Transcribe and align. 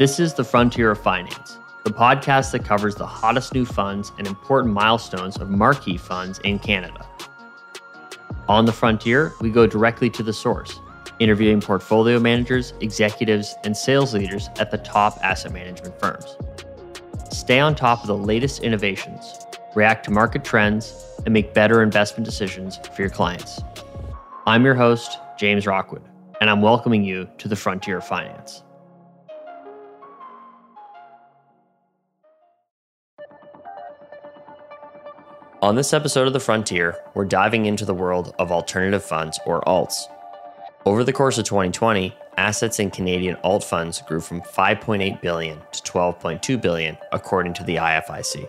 This 0.00 0.18
is 0.18 0.32
The 0.32 0.44
Frontier 0.44 0.90
of 0.90 0.98
Finance, 0.98 1.58
the 1.84 1.90
podcast 1.90 2.52
that 2.52 2.64
covers 2.64 2.94
the 2.94 3.06
hottest 3.06 3.52
new 3.52 3.66
funds 3.66 4.12
and 4.16 4.26
important 4.26 4.72
milestones 4.72 5.36
of 5.36 5.50
marquee 5.50 5.98
funds 5.98 6.38
in 6.38 6.58
Canada. 6.58 7.06
On 8.48 8.64
The 8.64 8.72
Frontier, 8.72 9.34
we 9.42 9.50
go 9.50 9.66
directly 9.66 10.08
to 10.08 10.22
the 10.22 10.32
source, 10.32 10.80
interviewing 11.18 11.60
portfolio 11.60 12.18
managers, 12.18 12.72
executives, 12.80 13.54
and 13.62 13.76
sales 13.76 14.14
leaders 14.14 14.48
at 14.58 14.70
the 14.70 14.78
top 14.78 15.18
asset 15.22 15.52
management 15.52 16.00
firms. 16.00 16.34
Stay 17.30 17.60
on 17.60 17.74
top 17.74 18.00
of 18.00 18.06
the 18.06 18.16
latest 18.16 18.62
innovations, 18.62 19.34
react 19.74 20.06
to 20.06 20.10
market 20.10 20.42
trends, 20.42 20.94
and 21.26 21.34
make 21.34 21.52
better 21.52 21.82
investment 21.82 22.24
decisions 22.24 22.78
for 22.94 23.02
your 23.02 23.10
clients. 23.10 23.60
I'm 24.46 24.64
your 24.64 24.76
host, 24.76 25.18
James 25.38 25.66
Rockwood, 25.66 26.08
and 26.40 26.48
I'm 26.48 26.62
welcoming 26.62 27.04
you 27.04 27.28
to 27.36 27.48
the 27.48 27.56
frontier 27.56 27.98
of 27.98 28.06
finance. 28.06 28.62
On 35.62 35.74
this 35.74 35.92
episode 35.92 36.26
of 36.26 36.32
The 36.32 36.40
Frontier, 36.40 36.96
we're 37.12 37.26
diving 37.26 37.66
into 37.66 37.84
the 37.84 37.92
world 37.92 38.34
of 38.38 38.50
alternative 38.50 39.04
funds 39.04 39.38
or 39.44 39.60
alts. 39.64 40.04
Over 40.86 41.04
the 41.04 41.12
course 41.12 41.36
of 41.36 41.44
2020, 41.44 42.16
assets 42.38 42.78
in 42.78 42.90
Canadian 42.90 43.36
alt 43.44 43.62
funds 43.62 44.00
grew 44.00 44.20
from 44.20 44.40
5.8 44.40 45.20
billion 45.20 45.60
to 45.72 45.82
12.2 45.82 46.62
billion 46.62 46.96
according 47.12 47.52
to 47.52 47.64
the 47.64 47.76
IFIC. 47.76 48.48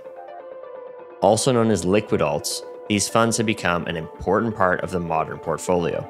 Also 1.21 1.51
known 1.51 1.69
as 1.69 1.83
liquid 1.83 2.21
alts, 2.21 2.61
these 2.87 3.09
funds 3.09 3.35
have 3.35 3.45
become 3.45 3.85
an 3.87 3.97
important 3.97 4.55
part 4.55 4.79
of 4.79 4.91
the 4.91 4.99
modern 5.01 5.37
portfolio. 5.37 6.09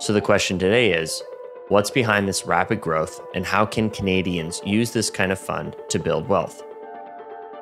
So 0.00 0.12
the 0.12 0.20
question 0.20 0.58
today 0.58 0.94
is 0.94 1.22
what's 1.68 1.92
behind 1.92 2.26
this 2.26 2.44
rapid 2.44 2.80
growth 2.80 3.20
and 3.36 3.46
how 3.46 3.64
can 3.64 3.88
Canadians 3.88 4.60
use 4.66 4.90
this 4.90 5.10
kind 5.10 5.30
of 5.30 5.38
fund 5.38 5.76
to 5.90 6.00
build 6.00 6.26
wealth? 6.26 6.64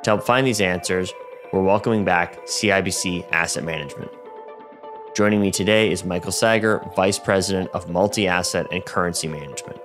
To 0.04 0.10
help 0.10 0.22
find 0.22 0.46
these 0.46 0.62
answers, 0.62 1.12
we're 1.56 1.62
welcoming 1.62 2.04
back 2.04 2.46
CIBC 2.46 3.26
Asset 3.32 3.64
Management. 3.64 4.10
Joining 5.14 5.40
me 5.40 5.50
today 5.50 5.90
is 5.90 6.04
Michael 6.04 6.30
Sager, 6.30 6.86
Vice 6.94 7.18
President 7.18 7.70
of 7.70 7.88
Multi 7.88 8.28
Asset 8.28 8.66
and 8.70 8.84
Currency 8.84 9.26
Management. 9.26 9.80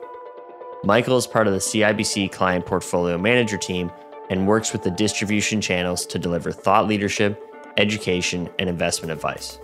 Michael 0.84 1.16
is 1.16 1.26
part 1.26 1.48
of 1.48 1.54
the 1.54 1.60
CIBC 1.60 2.32
Client 2.34 2.66
Portfolio 2.66 3.18
Manager 3.18 3.58
team 3.58 3.90
and 4.30 4.46
works 4.46 4.74
with 4.74 4.84
the 4.84 4.92
distribution 4.92 5.62
channels 5.62 6.06
to 6.08 6.20
deliver 6.20 6.52
thought 6.52 6.88
leadership 6.88 7.42
education, 7.78 8.50
and 8.60 8.70
investment 8.70 9.12
advice. 9.12 9.60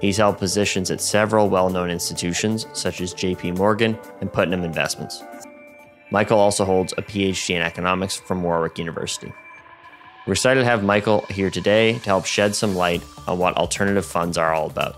He's 0.00 0.16
held 0.16 0.38
positions 0.38 0.90
at 0.90 1.00
several 1.00 1.48
well 1.48 1.70
known 1.70 1.90
institutions 1.90 2.66
such 2.72 3.00
as 3.00 3.14
JP 3.14 3.58
Morgan 3.58 3.98
and 4.20 4.32
Putnam 4.32 4.64
Investments. 4.64 5.22
Michael 6.10 6.38
also 6.38 6.64
holds 6.64 6.92
a 6.96 7.02
PhD 7.02 7.56
in 7.56 7.62
economics 7.62 8.16
from 8.16 8.42
Warwick 8.42 8.78
University. 8.78 9.32
We're 10.26 10.32
excited 10.32 10.60
to 10.60 10.66
have 10.66 10.82
Michael 10.82 11.26
here 11.28 11.50
today 11.50 11.98
to 11.98 12.04
help 12.04 12.24
shed 12.24 12.54
some 12.54 12.74
light 12.74 13.02
on 13.28 13.38
what 13.38 13.56
alternative 13.58 14.06
funds 14.06 14.38
are 14.38 14.54
all 14.54 14.66
about. 14.66 14.96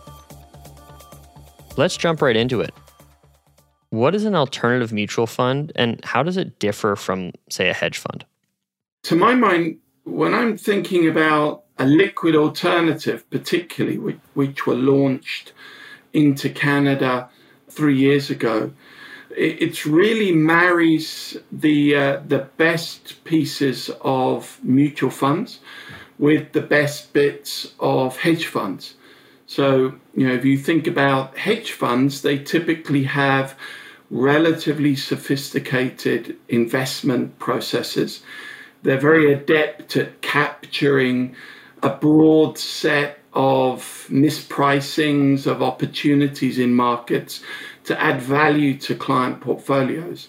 Let's 1.77 1.97
jump 1.97 2.23
right 2.23 2.37
into 2.37 2.61
it. 2.61 2.73
What 3.91 4.15
is 4.15 4.25
an 4.25 4.37
alternative 4.37 4.93
mutual 4.93 5.27
fund 5.27 5.73
and 5.75 6.05
how 6.05 6.23
does 6.23 6.37
it 6.37 6.61
differ 6.61 6.95
from, 6.95 7.33
say, 7.51 7.69
a 7.69 7.75
hedge 7.75 7.99
fund? 7.99 8.25
To 9.05 9.17
my 9.17 9.35
mind, 9.35 9.79
when 10.05 10.33
I'm 10.33 10.57
thinking 10.57 11.09
about 11.09 11.65
a 11.79 11.87
liquid 11.87 12.37
alternative, 12.37 13.29
particularly 13.31 13.99
which, 14.35 14.67
were 14.67 14.75
launched 14.75 15.53
into 16.13 16.49
Canada 16.51 17.29
three 17.69 17.99
years 17.99 18.31
ago. 18.31 18.73
It, 19.37 19.85
really 19.85 20.33
marries 20.33 21.37
the 21.53 21.95
uh, 21.95 22.21
the 22.27 22.49
best 22.57 23.23
pieces 23.25 23.91
of 24.01 24.59
mutual 24.63 25.11
funds 25.11 25.61
with 26.19 26.53
the 26.53 26.63
best 26.63 27.13
bits 27.13 27.75
of 27.79 28.17
hedge 28.17 28.47
funds. 28.47 28.95
So, 29.47 29.95
you 30.15 30.27
know, 30.27 30.35
if 30.35 30.45
you 30.45 30.59
think 30.59 30.87
about 30.87 31.37
hedge 31.37 31.73
funds, 31.73 32.23
they 32.23 32.39
typically 32.39 33.05
have 33.05 33.57
relatively 34.11 34.97
sophisticated 34.97 36.37
investment 36.49 37.39
processes. 37.39 38.23
They're 38.83 39.01
very 39.01 39.33
adept 39.33 39.97
at 39.97 40.21
capturing 40.23 41.37
a 41.83 41.91
broad 41.91 42.59
set 42.59 43.19
of 43.33 44.07
mispricings 44.11 45.47
of 45.47 45.63
opportunities 45.63 46.59
in 46.59 46.75
markets 46.75 47.43
to 47.87 48.01
add 48.01 48.21
value 48.21 48.77
to 48.79 48.95
client 48.95 49.41
portfolios. 49.41 50.29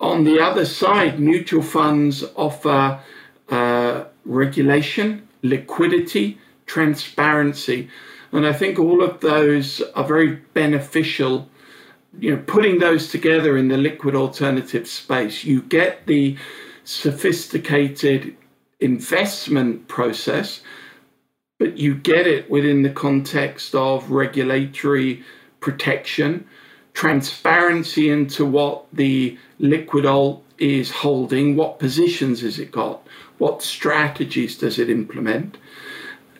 On 0.00 0.24
the 0.24 0.40
other 0.40 0.64
side, 0.64 1.18
mutual 1.18 1.62
funds 1.62 2.24
offer 2.36 3.00
uh, 3.48 4.04
regulation, 4.24 5.26
liquidity, 5.42 6.38
transparency. 6.66 7.88
And 8.30 8.46
I 8.46 8.52
think 8.52 8.78
all 8.78 9.02
of 9.02 9.20
those 9.20 9.80
are 9.94 10.04
very 10.04 10.36
beneficial. 10.54 11.48
You 12.18 12.36
know, 12.36 12.42
putting 12.46 12.78
those 12.78 13.10
together 13.10 13.56
in 13.56 13.68
the 13.68 13.76
liquid 13.76 14.14
alternative 14.14 14.86
space, 14.86 15.44
you 15.44 15.62
get 15.62 16.06
the 16.06 16.36
sophisticated 16.84 18.36
investment 18.80 19.88
process, 19.88 20.60
but 21.58 21.76
you 21.76 21.94
get 21.94 22.26
it 22.26 22.48
within 22.50 22.82
the 22.82 22.90
context 22.90 23.74
of 23.74 24.10
regulatory 24.10 25.24
protection, 25.60 26.46
transparency 26.94 28.10
into 28.10 28.44
what 28.44 28.86
the 28.92 29.38
liquid 29.58 30.06
alt 30.06 30.44
is 30.58 30.90
holding, 30.90 31.56
what 31.56 31.78
positions 31.78 32.40
has 32.40 32.58
it 32.58 32.72
got, 32.72 33.06
what 33.38 33.62
strategies 33.62 34.56
does 34.58 34.78
it 34.78 34.90
implement, 34.90 35.56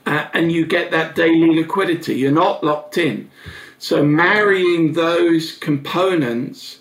uh, 0.07 0.27
and 0.33 0.51
you 0.51 0.67
get 0.67 0.91
that 0.91 1.15
daily 1.15 1.55
liquidity. 1.55 2.15
You're 2.15 2.33
not 2.33 2.65
locked 2.65 2.99
in. 2.99 3.31
So 3.79 4.03
marrying 4.03 4.95
those 4.95 5.53
components 5.53 6.81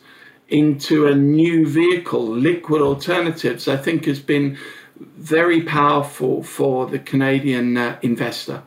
into 0.49 1.07
a 1.07 1.13
new 1.13 1.67
vehicle, 1.67 2.25
liquid 2.25 2.81
alternatives, 2.81 3.67
I 3.67 3.77
think 3.77 4.05
has 4.05 4.19
been 4.19 4.57
very 4.99 5.61
powerful 5.61 6.41
for 6.41 6.87
the 6.87 6.99
Canadian 6.99 7.77
uh, 7.77 7.99
investor. 8.01 8.63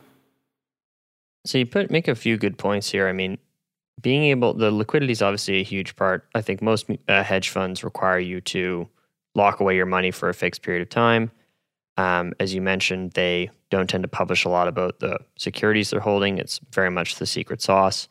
So 1.45 1.57
you 1.57 1.65
put 1.65 1.89
make 1.89 2.07
a 2.07 2.15
few 2.15 2.37
good 2.37 2.57
points 2.57 2.91
here. 2.91 3.07
I 3.07 3.13
mean, 3.13 3.39
being 4.01 4.23
able 4.23 4.53
the 4.53 4.71
liquidity 4.71 5.11
is 5.11 5.21
obviously 5.21 5.59
a 5.59 5.63
huge 5.63 5.95
part. 5.95 6.27
I 6.35 6.41
think 6.41 6.61
most 6.61 6.89
uh, 7.07 7.23
hedge 7.23 7.49
funds 7.49 7.83
require 7.83 8.19
you 8.19 8.41
to 8.41 8.87
lock 9.35 9.59
away 9.59 9.75
your 9.75 9.85
money 9.85 10.11
for 10.11 10.29
a 10.29 10.33
fixed 10.33 10.61
period 10.61 10.81
of 10.81 10.89
time. 10.89 11.31
Um, 11.97 12.33
as 12.39 12.53
you 12.53 12.61
mentioned, 12.61 13.11
they 13.11 13.49
don't 13.69 13.89
tend 13.89 14.03
to 14.03 14.07
publish 14.07 14.45
a 14.45 14.49
lot 14.49 14.67
about 14.67 14.99
the 14.99 15.19
securities 15.37 15.89
they're 15.89 15.99
holding. 15.99 16.37
It's 16.37 16.59
very 16.71 16.89
much 16.89 17.15
the 17.15 17.25
secret 17.25 17.61
sauce, 17.61 18.07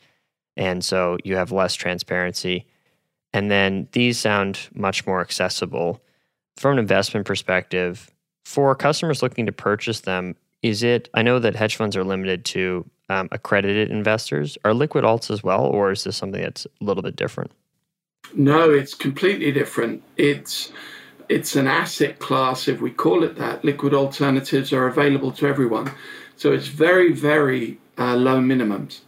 and 0.56 0.84
so 0.84 1.18
you 1.24 1.36
have 1.36 1.52
less 1.52 1.74
transparency. 1.74 2.66
And 3.32 3.50
then 3.50 3.88
these 3.92 4.18
sound 4.18 4.68
much 4.74 5.06
more 5.06 5.20
accessible 5.20 6.02
from 6.56 6.72
an 6.72 6.78
investment 6.78 7.26
perspective, 7.26 8.10
for 8.44 8.74
customers 8.74 9.22
looking 9.22 9.46
to 9.46 9.52
purchase 9.52 10.00
them, 10.00 10.36
is 10.62 10.82
it? 10.82 11.09
I 11.15 11.22
know 11.22 11.38
that 11.38 11.56
hedge 11.56 11.76
funds 11.76 11.97
are 11.97 12.04
limited 12.04 12.44
to 12.47 12.88
um, 13.09 13.28
accredited 13.32 13.91
investors. 13.91 14.59
Are 14.65 14.75
liquid 14.75 15.04
alts 15.04 15.31
as 15.31 15.43
well, 15.43 15.65
or 15.65 15.91
is 15.91 16.04
this 16.04 16.16
something 16.16 16.41
that's 16.41 16.66
a 16.66 16.84
little 16.84 17.03
bit 17.03 17.16
different? 17.16 17.50
No, 18.34 18.71
it's 18.71 18.94
completely 18.94 19.53
different. 19.53 20.03
It's 20.16 20.72
it's 21.28 21.54
an 21.56 21.66
asset 21.66 22.19
class, 22.19 22.69
if 22.69 22.81
we 22.81 22.91
call 22.91 23.22
it 23.22 23.37
that. 23.37 23.65
Liquid 23.65 23.94
alternatives 23.94 24.72
are 24.72 24.87
available 24.87 25.32
to 25.32 25.47
everyone, 25.47 25.93
so 26.37 26.53
it's 26.53 26.69
very 26.69 27.12
very 27.12 27.78
uh, 27.98 28.16
low 28.16 28.41
minimums. 28.41 29.00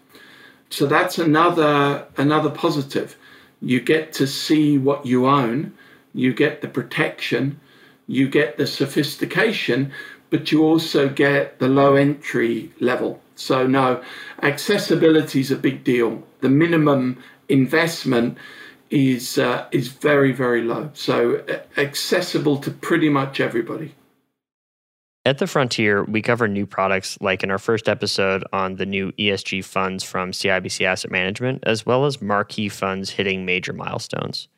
So 0.71 0.87
that's 0.87 1.19
another 1.19 2.07
another 2.17 2.51
positive. 2.51 3.17
You 3.61 3.81
get 3.81 4.13
to 4.15 4.27
see 4.27 4.79
what 4.79 5.07
you 5.07 5.27
own 5.27 5.73
you 6.15 6.33
get 6.35 6.61
the 6.61 6.69
protection, 6.69 7.61
you 8.07 8.29
get 8.29 8.57
the 8.59 8.67
sophistication, 8.67 9.93
but 10.33 10.51
you 10.51 10.65
also 10.65 11.11
get 11.11 11.59
the 11.59 11.69
low 11.69 11.95
entry 11.95 12.73
level. 12.81 13.21
So, 13.37 13.67
no, 13.67 14.03
accessibility 14.43 15.41
is 15.41 15.51
a 15.51 15.57
big 15.57 15.85
deal. 15.85 16.23
The 16.41 16.49
minimum 16.49 17.23
investment 17.51 18.39
is 18.91 19.39
uh, 19.39 19.67
is 19.73 19.89
very 19.89 20.33
very 20.33 20.63
low, 20.63 20.91
so 20.95 21.45
accessible 21.77 22.57
to 22.59 22.71
pretty 22.71 23.09
much 23.11 23.41
everybody. 23.41 23.95
At 25.25 25.39
the 25.39 25.47
Frontier, 25.47 26.03
we 26.05 26.21
cover 26.21 26.49
new 26.49 26.67
products 26.67 27.17
like 27.21 27.45
in 27.45 27.51
our 27.51 27.59
first 27.59 27.89
episode 27.89 28.43
on 28.53 28.77
the 28.77 28.87
new 28.87 29.13
ESG 29.13 29.65
funds 29.65 30.03
from 30.03 30.33
CIBC 30.33 30.85
Asset 30.85 31.11
Management, 31.11 31.63
as 31.65 31.87
well 31.87 32.07
as 32.07 32.21
marquee 32.21 32.69
funds 32.69 33.11
hitting 33.11 33.45
major 33.45 33.73
milestones. 33.73 34.49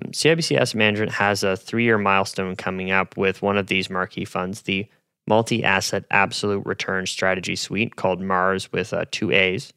Um, 0.00 0.12
CIBC 0.12 0.56
Asset 0.58 0.76
Management 0.76 1.12
has 1.12 1.42
a 1.42 1.56
three 1.56 1.84
year 1.84 1.98
milestone 1.98 2.56
coming 2.56 2.90
up 2.90 3.16
with 3.16 3.42
one 3.42 3.56
of 3.56 3.66
these 3.66 3.90
marquee 3.90 4.24
funds, 4.24 4.62
the 4.62 4.86
Multi 5.26 5.62
Asset 5.64 6.04
Absolute 6.10 6.64
Return 6.66 7.06
Strategy 7.06 7.56
Suite 7.56 7.96
called 7.96 8.20
MAARS 8.20 8.70
with 8.72 8.92
uh, 8.92 9.04
two 9.10 9.30
A's. 9.30 9.72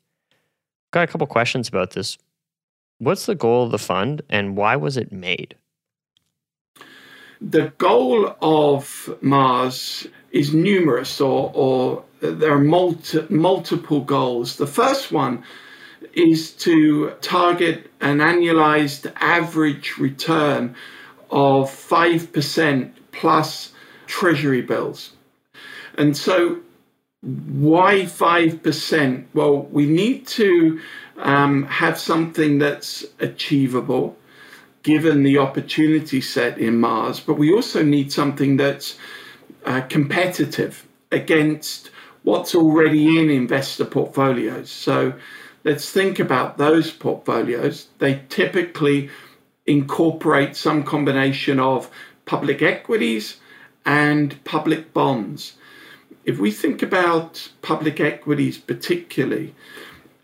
Got 0.91 1.03
a 1.03 1.07
couple 1.11 1.27
questions 1.27 1.67
about 1.67 1.91
this. 1.91 2.17
What's 2.99 3.25
the 3.25 3.35
goal 3.35 3.65
of 3.65 3.71
the 3.71 3.79
fund 3.79 4.21
and 4.29 4.55
why 4.55 4.75
was 4.75 4.97
it 4.97 5.11
made? 5.11 5.55
the 7.49 7.73
goal 7.77 8.35
of 8.41 9.13
MAARS 9.21 10.07
is 10.31 10.53
numerous, 10.53 11.19
or, 11.19 11.51
or 11.53 12.03
there 12.21 12.53
are 12.53 12.59
multi, 12.59 13.25
multiple 13.29 14.01
goals. 14.01 14.55
The 14.55 14.67
first 14.67 15.11
one 15.11 15.43
is 16.13 16.51
to 16.51 17.11
target 17.21 17.89
an 18.01 18.19
annualized 18.19 19.11
average 19.15 19.97
return 19.97 20.75
of 21.31 21.69
5% 21.69 22.91
plus 23.11 23.71
treasury 24.05 24.61
bills. 24.61 25.11
And 25.97 26.15
so, 26.15 26.59
why 27.21 28.01
5%? 28.01 29.25
Well, 29.33 29.63
we 29.63 29.85
need 29.85 30.27
to 30.27 30.79
um, 31.17 31.63
have 31.63 31.97
something 31.97 32.59
that's 32.59 33.05
achievable 33.19 34.17
given 34.83 35.23
the 35.23 35.37
opportunity 35.37 36.19
set 36.19 36.57
in 36.57 36.79
MAARS, 36.79 37.21
but 37.25 37.35
we 37.35 37.53
also 37.53 37.81
need 37.81 38.11
something 38.11 38.57
that's 38.57 38.97
uh, 39.65 39.81
competitive 39.81 40.85
against 41.11 41.89
what's 42.23 42.53
already 42.53 43.19
in 43.19 43.29
investor 43.29 43.85
portfolios. 43.85 44.69
So 44.69 45.13
let's 45.63 45.89
think 45.89 46.19
about 46.19 46.57
those 46.57 46.91
portfolios. 46.91 47.87
They 47.99 48.21
typically 48.29 49.09
incorporate 49.65 50.55
some 50.55 50.83
combination 50.83 51.59
of 51.59 51.89
public 52.25 52.61
equities 52.61 53.37
and 53.85 54.41
public 54.43 54.93
bonds. 54.93 55.53
If 56.25 56.39
we 56.39 56.51
think 56.51 56.81
about 56.81 57.49
public 57.61 57.99
equities 57.99 58.57
particularly 58.57 59.53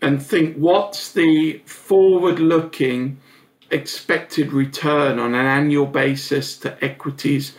and 0.00 0.22
think 0.22 0.56
what's 0.56 1.12
the 1.12 1.58
forward 1.66 2.38
looking 2.38 3.18
expected 3.70 4.52
return 4.52 5.18
on 5.18 5.34
an 5.34 5.46
annual 5.46 5.86
basis 5.86 6.56
to 6.58 6.82
equities 6.84 7.54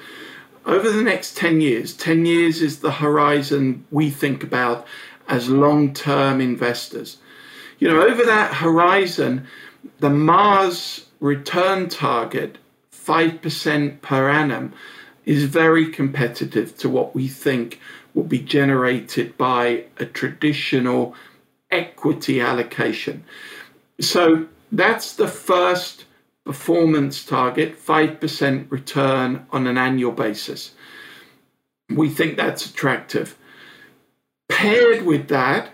over 0.65 0.91
the 0.91 1.01
next 1.01 1.37
10 1.37 1.61
years, 1.61 1.93
10 1.93 2.25
years 2.25 2.61
is 2.61 2.79
the 2.79 2.91
horizon 2.91 3.85
we 3.89 4.09
think 4.09 4.43
about 4.43 4.85
as 5.27 5.49
long 5.49 5.93
term 5.93 6.41
investors. 6.41 7.17
You 7.81 7.87
know, 7.87 8.03
over 8.03 8.23
that 8.23 8.53
horizon, 8.53 9.47
the 9.99 10.09
MAARS 10.11 11.07
return 11.19 11.89
target, 11.89 12.59
5% 12.93 14.01
per 14.03 14.29
annum, 14.29 14.73
is 15.25 15.45
very 15.45 15.87
competitive 15.89 16.77
to 16.77 16.87
what 16.87 17.15
we 17.15 17.27
think 17.27 17.79
will 18.13 18.23
be 18.23 18.37
generated 18.37 19.35
by 19.35 19.85
a 19.97 20.05
traditional 20.05 21.15
equity 21.71 22.39
allocation. 22.39 23.23
So 23.99 24.45
that's 24.71 25.15
the 25.15 25.27
first 25.27 26.05
performance 26.45 27.25
target 27.25 27.79
5% 27.79 28.69
return 28.71 29.47
on 29.51 29.65
an 29.65 29.79
annual 29.79 30.11
basis. 30.11 30.75
We 31.89 32.09
think 32.09 32.37
that's 32.37 32.67
attractive. 32.67 33.35
Paired 34.49 35.03
with 35.03 35.29
that, 35.29 35.71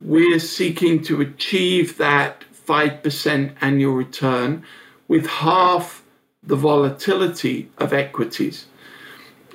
we're 0.00 0.38
seeking 0.38 1.02
to 1.02 1.20
achieve 1.20 1.98
that 1.98 2.44
5% 2.66 3.54
annual 3.60 3.94
return 3.94 4.64
with 5.08 5.26
half 5.26 6.02
the 6.42 6.56
volatility 6.56 7.70
of 7.78 7.92
equities. 7.92 8.66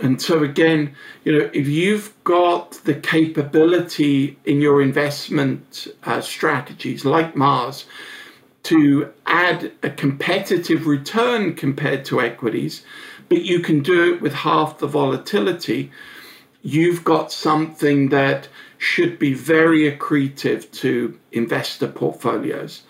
And 0.02 0.22
so, 0.22 0.44
again, 0.44 0.96
you 1.26 1.38
know, 1.38 1.50
if 1.54 1.68
you've 1.68 2.14
got 2.24 2.72
the 2.86 2.94
capability 2.94 4.38
in 4.46 4.62
your 4.62 4.82
investment 4.82 5.88
uh, 6.04 6.22
strategies 6.22 7.04
like 7.04 7.36
MAARS 7.36 7.86
to 8.64 9.12
add 9.26 9.72
a 9.84 9.90
competitive 9.90 10.88
return 10.88 11.54
compared 11.54 12.06
to 12.06 12.22
equities, 12.22 12.84
but 13.28 13.42
you 13.42 13.60
can 13.60 13.82
do 13.82 14.14
it 14.14 14.22
with 14.22 14.34
half 14.34 14.80
the 14.80 14.88
volatility, 14.88 15.92
you've 16.62 17.04
got 17.04 17.32
something 17.32 18.10
that 18.10 18.48
should 18.78 19.20
be 19.20 19.34
very 19.34 19.92
accretive 19.92 20.72
to 20.72 21.18
investor 21.32 21.88
portfolios. 21.88 22.84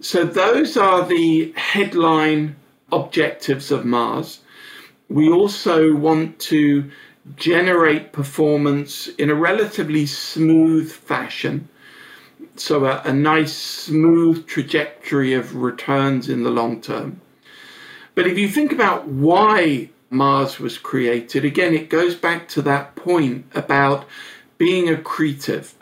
So, 0.00 0.24
those 0.24 0.76
are 0.76 1.06
the 1.06 1.52
headline 1.56 2.56
objectives 2.92 3.70
of 3.70 3.84
MAARS. 3.84 4.40
We 5.08 5.30
also 5.30 5.94
want 5.94 6.38
to 6.40 6.90
generate 7.34 8.12
performance 8.12 9.08
in 9.08 9.30
a 9.30 9.34
relatively 9.34 10.06
smooth 10.06 10.90
fashion. 10.92 11.68
So, 12.56 12.84
a, 12.84 13.02
a, 13.04 13.12
nice, 13.12 13.54
smooth 13.54 14.46
trajectory 14.46 15.32
of 15.32 15.56
returns 15.56 16.28
in 16.28 16.44
the 16.44 16.50
long 16.50 16.80
term. 16.80 17.20
But 18.14 18.26
if 18.26 18.38
you 18.38 18.48
think 18.48 18.72
about 18.72 19.08
why 19.08 19.90
MAARS 20.10 20.58
was 20.60 20.78
created, 20.78 21.44
again, 21.44 21.74
it 21.74 21.90
goes 21.90 22.14
back 22.14 22.48
to 22.48 22.62
that 22.62 22.94
point 22.94 23.46
about 23.54 24.06
being 24.58 24.86
accretive. 24.86 25.72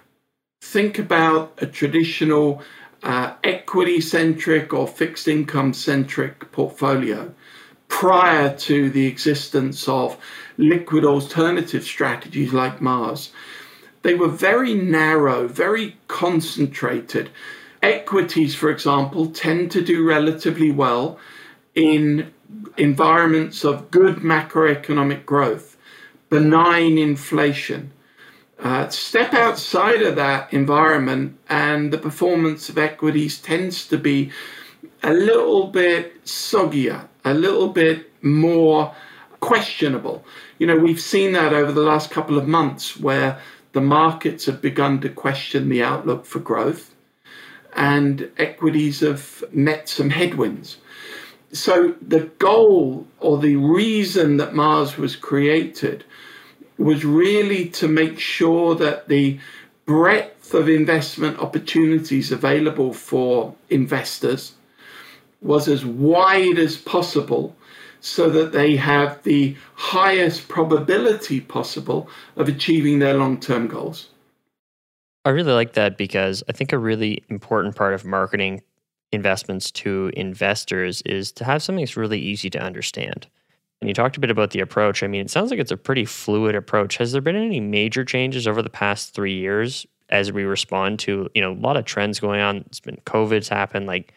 Think 0.63 0.99
about 0.99 1.53
a 1.59 1.67
traditional 1.67 2.63
uh, 3.03 3.35
equity 3.45 4.01
centric 4.01 4.73
or 4.73 4.89
fixed 4.89 5.29
income 5.29 5.75
centric 5.75 6.51
portfolio 6.53 7.35
prior 7.89 8.57
to 8.57 8.91
the 8.91 9.07
existence 9.07 9.87
of 9.87 10.17
liquid 10.57 11.05
alternative 11.05 11.85
strategies 11.85 12.53
like 12.53 12.81
MAARS. 12.81 13.31
They 14.03 14.15
were 14.15 14.29
very 14.29 14.75
narrow, 14.75 15.47
very 15.49 15.97
concentrated. 16.09 17.31
Equities, 17.83 18.55
for 18.55 18.71
example, 18.71 19.27
tend 19.27 19.71
to 19.73 19.83
do 19.83 20.07
relatively 20.07 20.71
well 20.71 21.19
in 21.75 22.33
environments 22.77 23.65
of 23.65 23.91
good 23.91 24.17
macroeconomic 24.17 25.25
growth, 25.25 25.77
benign 26.29 26.99
inflation. 26.99 27.93
Uh, 28.59 28.89
step 28.89 29.35
outside 29.35 30.03
of 30.03 30.17
that 30.17 30.53
environment, 30.53 31.39
and 31.49 31.93
the 31.93 31.99
performance 31.99 32.69
of 32.69 32.79
equities 32.79 33.41
tends 33.41 33.87
to 33.87 33.99
be 33.99 34.31
a 35.03 35.13
little 35.13 35.67
bit 35.67 36.25
soggier, 36.25 37.07
a 37.25 37.35
little 37.35 37.69
bit 37.69 38.11
more 38.23 38.95
questionable. 39.41 40.25
You 40.59 40.67
know, 40.67 40.77
we've 40.77 41.01
seen 41.01 41.33
that 41.33 41.53
over 41.53 41.73
the 41.73 41.83
last 41.83 42.11
couple 42.11 42.39
of 42.39 42.49
months 42.49 42.99
where 42.99 43.39
the 43.73 43.81
markets 43.81 44.47
have 44.47 44.63
begun 44.63 45.01
to 45.01 45.09
question 45.09 45.69
the 45.69 45.83
outlook 45.83 46.25
for 46.25 46.39
growth 46.39 46.95
and 47.75 48.31
equities 48.39 49.01
have 49.01 49.45
met 49.53 49.89
some 49.89 50.11
headwinds. 50.11 50.79
So, 51.55 51.95
the 52.03 52.25
goal 52.41 53.07
or 53.21 53.39
the 53.39 53.55
reason 53.55 54.39
that 54.39 54.55
MAARS 54.55 54.99
was 54.99 55.15
created 55.15 56.05
was 56.79 57.05
really 57.05 57.69
to 57.69 57.87
make 57.87 58.19
sure 58.19 58.75
that 58.75 59.07
the 59.07 59.39
breadth 59.87 60.53
of 60.53 60.69
investment 60.69 61.39
opportunities 61.39 62.33
available 62.33 62.93
for 62.93 63.55
investors 63.71 64.55
was 65.43 65.69
as 65.69 65.85
wide 65.85 66.59
as 66.59 66.77
possible 66.77 67.55
so 68.01 68.29
that 68.31 68.51
they 68.51 68.75
have 68.75 69.23
the 69.23 69.57
highest 69.75 70.49
probability 70.49 71.41
possible 71.41 72.09
of 72.35 72.49
achieving 72.49 72.99
their 72.99 73.15
long 73.15 73.39
term 73.39 73.69
goals. 73.69 74.09
I 75.25 75.31
really 75.31 75.53
like 75.53 75.75
that 75.75 75.97
because 75.97 76.43
I 76.49 76.53
think 76.53 76.73
a 76.73 76.79
really 76.79 77.23
important 77.29 77.77
part 77.77 77.95
of 77.95 78.05
marketing 78.05 78.61
investments 79.15 79.71
to 79.71 80.11
investors 80.15 81.03
is 81.03 81.33
to 81.33 81.45
have 81.45 81.63
something 81.63 81.85
that's 81.85 81.97
really 81.97 82.21
easy 82.21 82.51
to 82.51 82.61
understand. 82.61 83.27
And 83.81 83.89
you 83.89 83.95
talked 83.95 84.17
a 84.17 84.21
bit 84.21 84.31
about 84.31 84.51
the 84.51 84.61
approach. 84.61 85.03
I 85.03 85.07
mean, 85.07 85.21
it 85.21 85.31
sounds 85.31 85.51
like 85.51 85.61
it's 85.61 85.71
a 85.71 85.77
pretty 85.77 86.05
fluid 86.05 86.55
approach. 86.55 86.97
Has 86.97 87.13
there 87.13 87.21
been 87.21 87.37
any 87.37 87.61
major 87.61 88.05
changes 88.05 88.47
over 88.47 88.63
the 88.63 88.71
past 88.71 89.15
three 89.15 89.35
years 89.35 89.87
as 90.09 90.33
we 90.33 90.45
respond 90.45 90.99
to, 91.01 91.29
you 91.35 91.43
know, 91.43 91.53
a 91.53 91.61
lot 91.61 91.77
of 91.77 91.85
trends 91.85 92.21
going 92.21 92.41
on? 92.41 92.59
It's 92.67 92.81
been 92.81 92.97
COVID's 93.05 93.49
happened, 93.49 93.87
like 93.87 94.15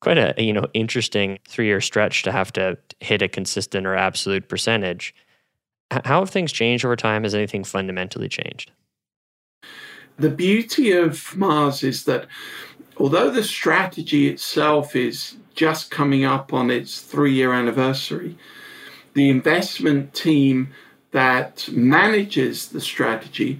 quite 0.00 0.18
a, 0.18 0.34
you 0.38 0.52
know, 0.52 0.66
interesting 0.74 1.38
three 1.48 1.66
year 1.66 1.80
stretch 1.80 2.22
to 2.22 2.32
have 2.32 2.52
to 2.52 2.78
hit 3.00 3.22
a 3.22 3.28
consistent 3.28 3.86
or 3.86 3.96
absolute 3.96 4.48
percentage. 4.48 5.14
How 5.90 6.20
have 6.20 6.30
things 6.30 6.52
changed 6.52 6.84
over 6.84 6.94
time? 6.94 7.24
Has 7.24 7.34
anything 7.34 7.64
fundamentally 7.64 8.28
changed? 8.28 8.70
The 10.18 10.30
beauty 10.30 10.92
of 10.92 11.34
MAARS 11.34 11.82
is 11.82 12.04
that 12.04 12.26
although 13.00 13.30
the 13.30 13.42
strategy 13.42 14.28
itself 14.28 14.94
is 14.94 15.36
just 15.54 15.90
coming 15.90 16.24
up 16.24 16.52
on 16.52 16.70
its 16.70 17.00
three 17.00 17.32
year 17.32 17.52
anniversary, 17.52 18.36
the 19.14 19.30
investment 19.30 20.12
team 20.12 20.68
that 21.12 21.66
manages 21.72 22.68
the 22.68 22.80
strategy 22.80 23.58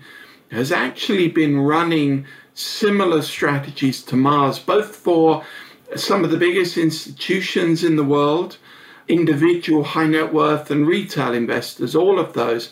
has 0.51 0.71
actually 0.71 1.29
been 1.29 1.59
running 1.59 2.27
similar 2.53 3.23
strategies 3.23 4.03
to 4.03 4.15
MAARS, 4.15 4.59
both 4.65 4.95
for 4.95 5.43
some 5.97 6.23
of 6.23 6.31
the 6.31 6.37
biggest 6.37 6.77
institutions 6.77 7.83
in 7.83 7.97
the 7.97 8.05
world, 8.05 8.59
individual 9.09 9.83
high 9.83 10.07
net 10.07 10.35
worth 10.35 10.71
and 10.71 10.87
retail 10.87 11.33
investors, 11.33 11.97
all 11.97 12.19
of 12.19 12.35
those. 12.35 12.71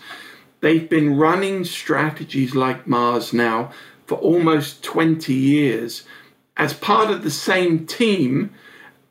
They've 0.60 0.88
been 0.88 1.16
running 1.16 1.64
strategies 1.64 2.54
like 2.54 2.86
MAARS 2.86 3.32
now 3.32 3.72
for 4.06 4.18
almost 4.18 4.82
20 4.84 5.32
years 5.32 6.04
as 6.58 6.74
part 6.74 7.10
of 7.10 7.22
the 7.22 7.30
same 7.30 7.86
team 7.86 8.50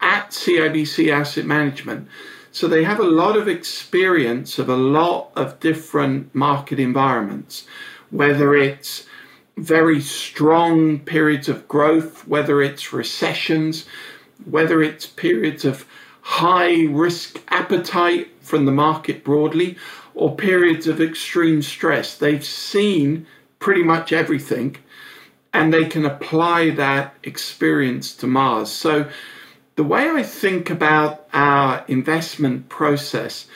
at 0.01 0.29
CIBC 0.29 1.11
Asset 1.11 1.45
Management. 1.45 2.07
So 2.51 2.67
they 2.67 2.83
have 2.83 2.99
a 2.99 3.03
lot 3.03 3.37
of 3.37 3.47
experience 3.47 4.59
of 4.59 4.69
a 4.69 4.75
lot 4.75 5.31
of 5.35 5.59
different 5.59 6.35
market 6.35 6.79
environments, 6.79 7.65
whether 8.11 8.53
it's 8.53 9.05
very 9.55 10.01
strong 10.01 10.99
periods 10.99 11.49
of 11.49 11.67
growth, 11.67 12.27
whether 12.27 12.61
it's 12.61 12.93
recessions, 12.93 13.85
whether 14.45 14.83
it's 14.83 15.05
periods 15.05 15.65
of 15.65 15.85
high 16.21 16.85
risk 16.85 17.41
appetite 17.47 18.27
from 18.41 18.65
the 18.65 18.71
market 18.71 19.23
broadly, 19.23 19.77
or 20.13 20.35
periods 20.35 20.87
of 20.87 20.99
extreme 20.99 21.61
stress. 21.61 22.17
They've 22.17 22.45
seen 22.45 23.25
pretty 23.59 23.83
much 23.83 24.11
everything 24.11 24.77
and 25.53 25.73
they 25.73 25.85
can 25.85 26.05
apply 26.05 26.71
that 26.71 27.15
experience 27.23 28.15
to 28.15 28.27
MAARS. 28.27 28.67
So 28.67 29.09
the 29.75 29.83
way 29.83 30.09
I 30.09 30.23
think 30.23 30.69
about 30.69 31.27
our 31.33 31.85
investment 31.87 32.69
process 32.69 33.47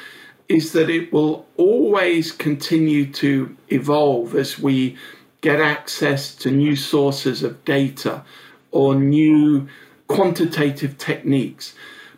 is 0.48 0.74
that 0.74 0.89
it 0.89 1.12
will 1.13 1.45
always 1.57 2.31
continue 2.31 3.12
to 3.13 3.55
evolve 3.69 4.36
as 4.36 4.60
we 4.60 4.98
get 5.41 5.60
access 5.60 6.36
to 6.36 6.51
new 6.51 6.75
sources 6.75 7.41
of 7.41 7.63
data 7.65 8.24
or 8.71 8.95
new 8.95 9.67
quantitative 10.07 10.98
techniques. 10.98 11.74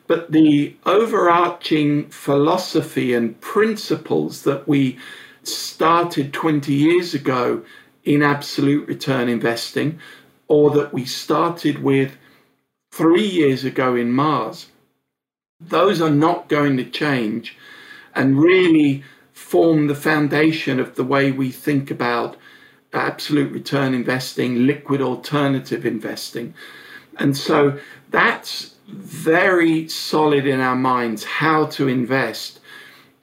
But 0.08 0.32
the 0.32 0.76
overarching 0.86 2.10
philosophy 2.10 3.14
and 3.14 3.40
principles 3.40 4.44
that 4.44 4.68
we 4.68 4.98
started 5.44 6.34
20 6.34 6.74
years 6.74 7.14
ago 7.14 7.64
in 8.04 8.22
absolute 8.22 8.88
return 8.88 9.30
investing, 9.30 10.00
or 10.48 10.72
that 10.72 10.94
we 10.94 11.06
started 11.06 11.82
with 11.82 12.18
three 12.92 13.26
years 13.26 13.64
ago 13.64 13.96
in 13.96 14.12
MAARS, 14.12 14.68
those 15.60 16.02
are 16.02 16.10
not 16.10 16.50
going 16.50 16.78
to 16.78 16.84
change 16.84 17.58
and 18.14 18.40
really 18.40 19.04
form 19.32 19.88
the 19.88 19.96
foundation 19.96 20.80
of 20.80 20.96
the 20.96 21.04
way 21.04 21.32
we 21.32 21.50
think 21.50 21.90
about 21.90 22.38
absolute 22.92 23.52
return 23.52 23.94
investing, 23.94 24.68
liquid 24.68 25.02
alternative 25.02 25.86
investing. 25.86 26.54
And 27.18 27.36
so 27.36 27.80
that's 28.10 28.76
very 28.88 29.88
solid 29.88 30.46
in 30.46 30.60
our 30.60 30.76
minds 30.76 31.24
how 31.24 31.66
to 31.68 31.88
invest. 31.88 32.60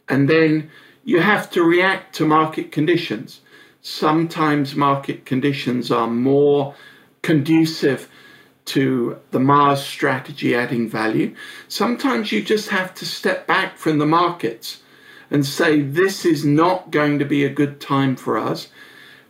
And 0.09 0.29
then 0.29 0.71
you 1.05 1.21
have 1.21 1.51
to 1.51 1.63
react 1.63 2.15
to 2.17 2.27
market 2.27 2.73
conditions. 2.73 3.41
Sometimes 3.83 4.75
market 4.75 5.25
conditions 5.25 5.91
are 5.91 6.07
more 6.07 6.75
conducive 7.23 8.09
to 8.67 9.19
the 9.31 9.41
MAARS 9.41 9.83
strategy 9.83 10.55
adding 10.55 10.89
value. 10.89 11.35
Sometimes 11.67 12.31
you 12.31 12.43
just 12.43 12.69
have 12.69 12.95
to 12.95 13.07
step 13.07 13.47
back 13.47 13.79
from 13.79 13.99
the 13.99 14.07
markets 14.07 14.83
and 15.31 15.47
say, 15.47 15.81
this 15.81 16.25
is 16.25 16.45
not 16.45 16.91
going 16.91 17.19
to 17.19 17.25
be 17.25 17.45
a 17.45 17.49
good 17.49 17.81
time 17.81 18.17
for 18.17 18.37
us. 18.37 18.69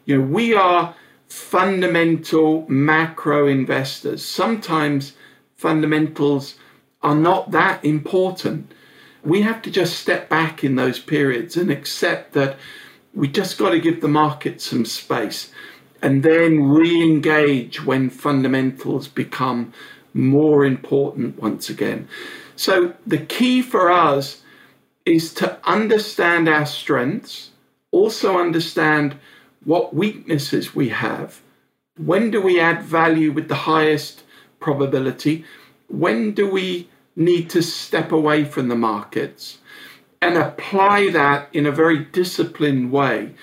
You 0.04 0.19
know, 0.19 0.25
we 0.25 0.54
are 0.54 0.95
fundamental 1.28 2.66
macro 2.69 3.47
investors. 3.47 4.25
Sometimes 4.25 5.12
fundamentals 5.57 6.57
are 7.02 7.14
not 7.14 7.52
that 7.52 7.85
important. 7.85 8.73
We 9.23 9.42
have 9.42 9.62
to 9.62 9.71
just 9.71 9.99
step 9.99 10.28
back 10.28 10.64
in 10.64 10.75
those 10.75 10.99
periods 10.99 11.57
and 11.57 11.71
accept 11.71 12.33
that 12.33 12.59
we 13.14 13.29
just 13.29 13.59
got 13.59 13.71
to 13.71 13.81
give 13.81 14.00
the 14.00 14.09
market 14.09 14.61
some 14.61 14.85
space 14.85 15.52
and 16.02 16.23
then 16.23 16.62
re 16.62 17.02
engage 17.02 17.85
when 17.85 18.11
fundamentals 18.11 19.09
become 19.09 19.73
more 20.14 20.64
important 20.64 21.40
once 21.40 21.69
again. 21.69 22.09
So, 22.57 22.95
the 23.07 23.19
key 23.19 23.62
for 23.62 23.90
us 23.90 24.43
is 25.05 25.33
to 25.35 25.59
understand 25.64 26.49
our 26.49 26.67
strengths, 26.67 27.50
also 27.90 28.38
understand 28.38 29.17
what 29.64 29.95
weaknesses 29.95 30.75
we 30.75 30.88
have. 30.90 31.40
When 31.97 32.31
do 32.31 32.40
we 32.40 32.61
add 32.61 32.83
value 32.83 33.33
with 33.33 33.49
the 33.49 33.55
highest 33.55 34.23
probability? 34.59 35.45
When 35.88 36.33
do 36.33 36.49
we 36.49 36.88
need 37.17 37.50
to 37.50 37.62
step 37.62 38.12
away 38.12 38.45
from 38.45 38.69
the 38.69 38.76
markets 38.76 39.59
and 40.23 40.37
apply 40.37 41.11
that 41.11 41.49
in 41.53 41.67
a 41.67 41.73
very 41.73 42.05
disciplined 42.05 42.93
way? 42.93 43.35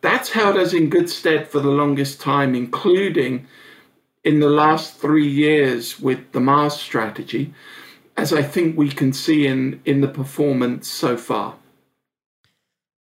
That's 0.00 0.30
held 0.30 0.56
us 0.56 0.72
in 0.72 0.90
good 0.90 1.10
stead 1.10 1.48
for 1.48 1.60
the 1.60 1.70
longest 1.70 2.20
time, 2.20 2.54
including 2.54 3.46
in 4.24 4.40
the 4.40 4.50
last 4.50 4.96
three 4.96 5.28
years 5.28 6.00
with 6.00 6.32
the 6.32 6.40
MAARS 6.40 6.72
strategy, 6.72 7.54
as 8.16 8.32
I 8.32 8.42
think 8.42 8.76
we 8.76 8.88
can 8.88 9.12
see 9.12 9.46
in, 9.46 9.80
in 9.84 10.00
the 10.00 10.08
performance 10.08 10.88
so 10.88 11.16
far. 11.16 11.54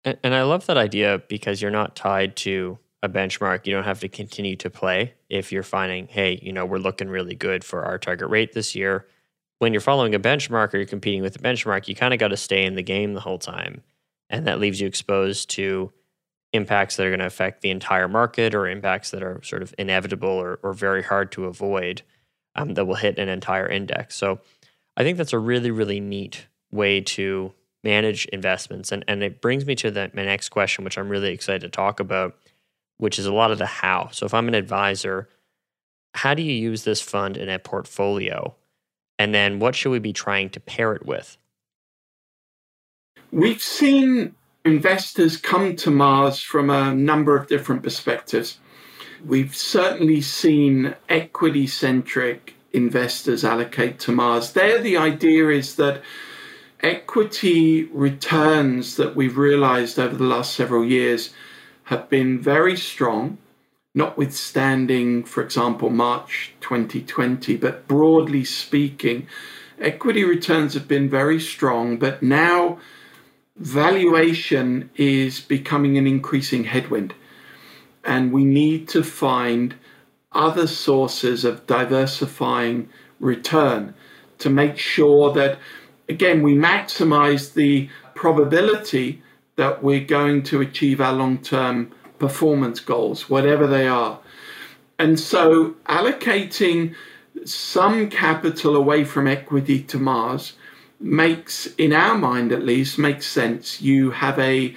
And, 0.05 0.17
and 0.23 0.35
I 0.35 0.43
love 0.43 0.67
that 0.67 0.77
idea 0.77 1.23
because 1.29 1.61
you're 1.61 1.71
not 1.71 1.97
tied 1.97 2.37
to 2.37 2.79
a 3.03 3.09
benchmark. 3.09 3.67
You 3.67 3.73
don't 3.73 3.85
have 3.85 4.01
to 4.01 4.09
continue 4.09 4.57
to 4.57 4.71
play 4.71 5.15
if 5.29 5.53
you're 5.53 5.63
finding, 5.63 6.07
hey, 6.07 6.39
you 6.43 6.53
know, 6.53 6.65
we're 6.65 6.79
looking 6.79 7.09
really 7.09 7.35
good 7.35 7.65
for 7.65 7.85
our 7.85 7.99
target 7.99 8.29
rate 8.29 8.53
this 8.53 8.75
year. 8.75 9.07
When 9.59 9.73
you're 9.73 9.81
following 9.81 10.15
a 10.15 10.21
benchmark 10.21 10.73
or 10.73 10.79
you're 10.79 10.87
competing 10.87 11.23
with 11.23 11.37
a 11.37 11.41
benchmark, 11.41 11.89
you 11.89 11.95
kind 11.95 12.15
of 12.15 12.21
got 12.21 12.29
to 12.29 12.37
stay 12.37 12.65
in 12.65 12.75
the 12.75 12.83
game 12.83 13.15
the 13.15 13.21
whole 13.21 13.39
time. 13.39 13.83
And 14.31 14.47
that 14.47 14.61
leaves 14.61 14.81
you 14.81 14.87
exposed 14.87 15.51
to 15.51 15.93
impacts 16.53 16.97
that 16.97 17.07
are 17.07 17.11
going 17.11 17.21
to 17.21 17.27
affect 17.27 17.61
the 17.61 17.71
entire 17.71 18.09
market 18.09 18.55
or 18.55 18.69
impacts 18.69 19.11
that 19.11 19.23
are 19.23 19.43
sort 19.43 19.63
of 19.63 19.75
inevitable 19.79 20.29
or, 20.29 20.59
or 20.63 20.73
very 20.73 21.03
hard 21.03 21.33
to 21.33 21.45
avoid 21.45 22.03
um, 22.55 22.75
that 22.75 22.87
will 22.87 22.95
hit 22.95 23.19
an 23.19 23.29
entire 23.29 23.69
index. 23.69 24.17
So 24.17 24.41
I 24.97 25.03
think 25.03 25.19
that's 25.19 25.33
a 25.33 25.39
really, 25.39 25.71
really 25.71 26.01
neat 26.01 26.47
way 26.71 27.01
to 27.01 27.53
manage 27.85 28.27
investments. 28.27 28.93
And, 28.93 29.05
and 29.09 29.23
it 29.23 29.41
brings 29.41 29.65
me 29.65 29.75
to 29.77 29.91
the, 29.91 30.11
my 30.15 30.25
next 30.25 30.49
question, 30.49 30.85
which 30.85 30.99
I'm 30.99 31.09
really 31.09 31.33
excited 31.33 31.61
to 31.63 31.69
talk 31.69 32.01
about, 32.01 32.37
which 32.97 33.19
is 33.19 33.27
a 33.27 33.33
lot 33.33 33.51
of 33.51 33.59
the 33.59 33.67
how. 33.67 34.09
So 34.13 34.27
if 34.27 34.35
I'm 34.35 34.49
an 34.49 34.55
advisor, 34.55 35.29
how 36.15 36.35
do 36.35 36.43
you 36.43 36.53
use 36.53 36.85
this 36.85 37.01
fund 37.01 37.37
in 37.37 37.49
a 37.49 37.59
portfolio? 37.59 38.55
And 39.19 39.35
then 39.35 39.59
what 39.59 39.75
should 39.75 39.91
we 39.91 39.99
be 39.99 40.13
trying 40.13 40.51
to 40.51 40.61
pair 40.61 40.93
it 40.93 41.05
with? 41.05 41.37
We've 43.31 43.63
seen 43.63 44.35
investors 44.65 45.37
come 45.37 45.77
to 45.77 45.91
MAARS 45.91 46.43
from 46.43 46.71
a 46.71 46.95
number 46.95 47.37
of 47.37 47.49
different 47.49 47.83
perspectives. 47.83 48.59
We've 49.27 49.55
certainly 49.55 50.21
seen 50.21 50.95
equity 51.09 51.67
centric 51.67 52.55
investors 52.73 53.45
allocate 53.45 53.99
to 54.01 54.13
MAARS. 54.13 54.53
There, 54.53 54.81
the 54.81 54.97
idea 54.97 55.49
is 55.49 55.75
that 55.77 56.03
equity 56.81 57.85
returns 57.85 58.97
that 58.97 59.17
we've 59.17 59.37
realized 59.37 59.99
over 59.99 60.17
the 60.17 60.25
last 60.25 60.55
several 60.55 60.85
years 60.85 61.31
have 61.85 62.09
been 62.09 62.39
very 62.41 62.77
strong, 62.77 63.39
notwithstanding, 63.95 65.25
for 65.25 65.43
example, 65.43 65.91
March 65.91 66.55
2020, 66.61 67.57
but 67.57 67.89
broadly 67.89 68.45
speaking, 68.45 69.27
equity 69.81 70.25
returns 70.25 70.75
have 70.75 70.87
been 70.87 71.09
very 71.09 71.41
strong, 71.41 71.99
but 71.99 72.23
now 72.23 72.79
valuation 73.57 74.91
is 74.97 75.41
becoming 75.41 75.99
an 75.99 76.07
increasing 76.07 76.65
headwind, 76.65 77.15
and 78.05 78.33
we 78.33 78.45
need 78.45 78.89
to 78.89 79.03
find 79.03 79.75
other 80.33 80.67
sources 80.67 81.45
of 81.45 81.67
diversifying 81.67 82.89
return 83.19 83.95
to 84.39 84.51
make 84.51 84.79
sure 84.79 85.33
that, 85.33 85.59
again, 86.09 86.43
we 86.43 86.55
maximize 86.55 87.55
the 87.55 87.89
probability 88.15 89.23
that 89.57 89.83
we're 89.83 90.05
going 90.05 90.43
to 90.45 90.61
achieve 90.61 91.01
our 91.01 91.13
long 91.13 91.39
term 91.39 91.93
performance 92.19 92.81
goals, 92.81 93.29
whatever 93.31 93.67
they 93.67 93.87
are. 93.87 94.19
And 94.99 95.19
so 95.19 95.77
allocating 95.89 96.95
some 97.45 98.11
capital 98.11 98.75
away 98.75 99.05
from 99.05 99.27
equity 99.29 99.83
to 99.85 99.99
MAARS 99.99 100.55
makes, 101.01 101.67
in 101.77 101.93
our 101.93 102.19
mind 102.19 102.53
at 102.53 102.65
least, 102.65 102.99
makes 102.99 103.27
sense. 103.27 103.81
You 103.81 104.11
have 104.11 104.39
a 104.39 104.75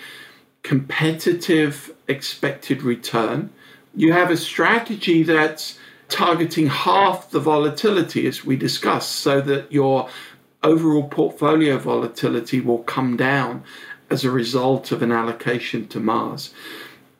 competitive 0.64 1.94
expected 2.08 2.84
return. 2.84 3.50
You 3.96 4.14
have 4.14 4.30
a 4.30 4.38
strategy 4.38 5.24
that's 5.24 5.80
targeting 6.08 6.68
half 6.68 7.32
the 7.32 7.40
volatility, 7.40 8.28
as 8.28 8.46
we 8.46 8.56
discussed, 8.56 9.14
so 9.14 9.42
that 9.42 9.72
your 9.72 10.10
overall 10.62 11.08
portfolio 11.08 11.78
volatility 11.78 12.62
will 12.62 12.84
come 12.84 13.18
down 13.18 13.64
as 14.10 14.24
a 14.24 14.30
result 14.30 14.92
of 14.92 15.02
an 15.02 15.12
allocation 15.12 15.88
to 15.88 16.00
MAARS. 16.00 16.54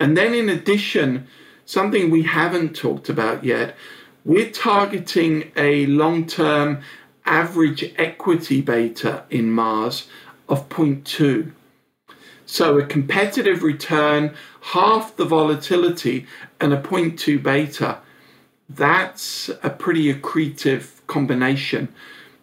And 0.02 0.18
then, 0.18 0.34
in 0.34 0.50
addition, 0.50 1.28
something 1.64 2.10
we 2.10 2.24
haven't 2.24 2.76
talked 2.76 3.08
about 3.08 3.44
yet, 3.44 3.76
we're 4.26 4.50
targeting 4.50 5.52
a 5.56 5.86
long 5.86 6.26
term 6.26 6.82
average 7.24 7.94
equity 8.00 8.62
beta 8.62 9.26
in 9.30 9.52
MAARS 9.52 10.08
of 10.50 10.68
0.2. 10.70 11.52
So 12.48 12.80
a 12.80 12.86
competitive 12.86 13.62
return, 13.62 14.34
half 14.62 15.16
the 15.18 15.26
volatility, 15.26 16.26
and 16.60 16.74
a 16.74 16.82
0.2 16.82 17.44
beta. 17.44 18.00
That's 18.68 19.52
a 19.62 19.70
pretty 19.70 20.12
accretive 20.12 21.06
combination. 21.06 21.94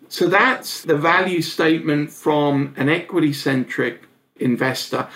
So 0.09 0.29
that's 0.29 0.83
the 0.83 0.97
value 0.97 1.43
statement 1.43 2.13
from 2.13 2.73
an 2.77 2.89
equity 2.89 3.33
centric 3.33 4.05
investor. 4.37 5.09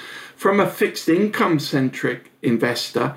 From 0.42 0.58
a 0.58 0.68
fixed 0.68 1.08
income 1.08 1.60
centric 1.60 2.32
investor, 2.42 3.14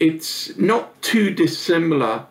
it's 0.00 0.56
not 0.56 1.00
too 1.00 1.30
dissimilar. 1.30 2.26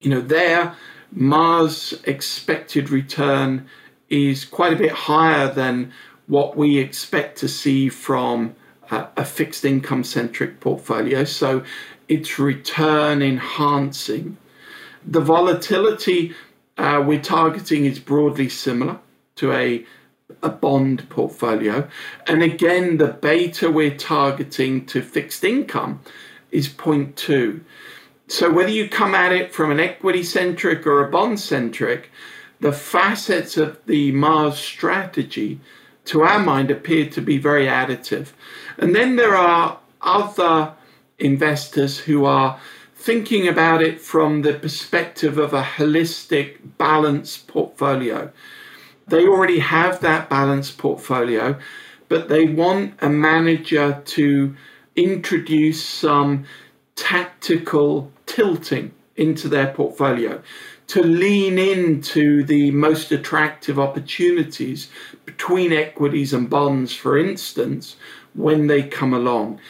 You 0.00 0.10
know, 0.10 0.20
there, 0.20 0.76
MAARS 1.16 1.94
expected 2.06 2.90
return 2.90 3.66
is 4.10 4.44
quite 4.44 4.74
a 4.74 4.76
bit 4.76 4.92
higher 4.92 5.50
than 5.50 5.94
what 6.26 6.58
we 6.58 6.76
expect 6.76 7.38
to 7.38 7.48
see 7.48 7.88
from 7.88 8.54
a 8.90 9.24
fixed 9.24 9.64
income 9.64 10.04
centric 10.04 10.60
portfolio. 10.60 11.24
So 11.24 11.64
it's 12.06 12.38
return 12.38 13.22
enhancing. 13.22 14.36
The 15.06 15.22
volatility 15.22 16.34
uh, 16.76 17.02
we're 17.02 17.22
targeting 17.22 17.86
is 17.86 17.98
broadly 17.98 18.50
similar 18.50 18.98
to 19.36 19.52
a 19.52 19.86
a 20.42 20.48
bond 20.48 21.08
portfolio. 21.08 21.88
And 22.26 22.42
again, 22.42 22.98
the 22.98 23.08
beta 23.08 23.70
we're 23.70 23.96
targeting 23.96 24.86
to 24.86 25.02
fixed 25.02 25.44
income 25.44 26.00
is 26.50 26.68
0.2. 26.68 27.60
So 28.28 28.52
whether 28.52 28.70
you 28.70 28.88
come 28.88 29.14
at 29.14 29.32
it 29.32 29.54
from 29.54 29.70
an 29.70 29.80
equity 29.80 30.22
centric 30.22 30.86
or 30.86 31.04
a 31.04 31.10
bond 31.10 31.40
centric, 31.40 32.10
the 32.60 32.72
facets 32.72 33.56
of 33.56 33.78
the 33.86 34.12
MAARS 34.12 34.56
strategy, 34.56 35.60
to 36.06 36.22
our 36.22 36.38
mind, 36.38 36.70
appear 36.70 37.08
to 37.10 37.20
be 37.20 37.38
very 37.38 37.66
additive. 37.66 38.28
And 38.78 38.94
then 38.94 39.16
there 39.16 39.34
are 39.34 39.78
other 40.00 40.72
investors 41.18 41.98
who 41.98 42.24
are 42.24 42.58
thinking 42.94 43.46
about 43.48 43.82
it 43.82 44.00
from 44.00 44.42
the 44.42 44.54
perspective 44.54 45.38
of 45.38 45.54
a 45.54 45.62
holistic, 45.62 46.58
balanced 46.78 47.46
portfolio. 47.46 48.30
They 49.08 49.26
already 49.26 49.58
have 49.58 50.00
that 50.00 50.28
balanced 50.28 50.78
portfolio, 50.78 51.58
but 52.08 52.28
they 52.28 52.46
want 52.46 52.94
a 53.00 53.08
manager 53.08 54.02
to 54.04 54.56
introduce 54.96 55.84
some 55.84 56.44
tactical 56.96 58.12
tilting 58.26 58.92
into 59.16 59.48
their 59.48 59.68
portfolio 59.68 60.42
to 60.88 61.02
lean 61.02 61.58
into 61.58 62.42
the 62.44 62.70
most 62.70 63.12
attractive 63.12 63.78
opportunities 63.78 64.88
between 65.26 65.72
equities 65.72 66.32
and 66.32 66.48
bonds, 66.48 66.94
for 66.94 67.18
instance, 67.18 67.96
when 68.34 68.66
they 68.66 68.82
come 68.82 69.12
along. 69.12 69.60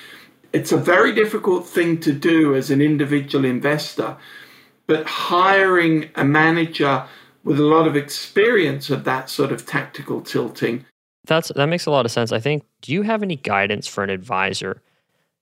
It's 0.53 0.73
a 0.73 0.77
very 0.77 1.13
difficult 1.13 1.67
thing 1.67 1.99
to 2.01 2.13
do 2.13 2.55
as 2.55 2.71
an 2.71 2.81
individual 2.81 3.45
investor, 3.45 4.17
but 4.87 5.07
hiring 5.07 6.09
a 6.15 6.25
manager 6.25 7.05
with 7.45 7.59
a 7.59 7.65
lot 7.65 7.87
of 7.87 7.97
experience 7.97 8.91
of 8.91 9.05
that 9.05 9.31
sort 9.31 9.53
of 9.53 9.67
tactical 9.67 10.21
tilting. 10.21 10.85
That's 11.27 11.53
that 11.55 11.67
makes 11.67 11.87
a 11.87 11.91
lot 11.91 12.07
of 12.07 12.13
sense. 12.13 12.33
I 12.33 12.41
think 12.41 12.65
do 12.81 12.93
you 12.93 13.03
have 13.03 13.23
any 13.23 13.37
guidance 13.37 13.87
for 13.87 14.03
an 14.03 14.11
advisor 14.11 14.83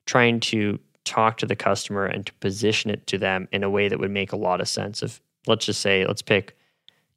trying 0.07 0.41
to 0.41 0.79
talk 1.05 1.39
to 1.39 1.47
the 1.47 1.57
customer 1.57 2.05
and 2.05 2.27
to 2.27 2.33
position 2.35 2.91
it 2.91 3.07
to 3.07 3.17
them 3.17 3.49
in 3.53 3.63
a 3.63 3.71
way 3.71 3.89
that 3.89 3.99
would 3.99 4.11
make 4.11 4.33
a 4.33 4.37
lot 4.37 4.61
of 4.61 4.69
sense 4.69 5.03
if 5.03 5.21
let's 5.47 5.65
just 5.65 5.81
say 5.81 6.05
let's 6.05 6.21
pick 6.21 6.57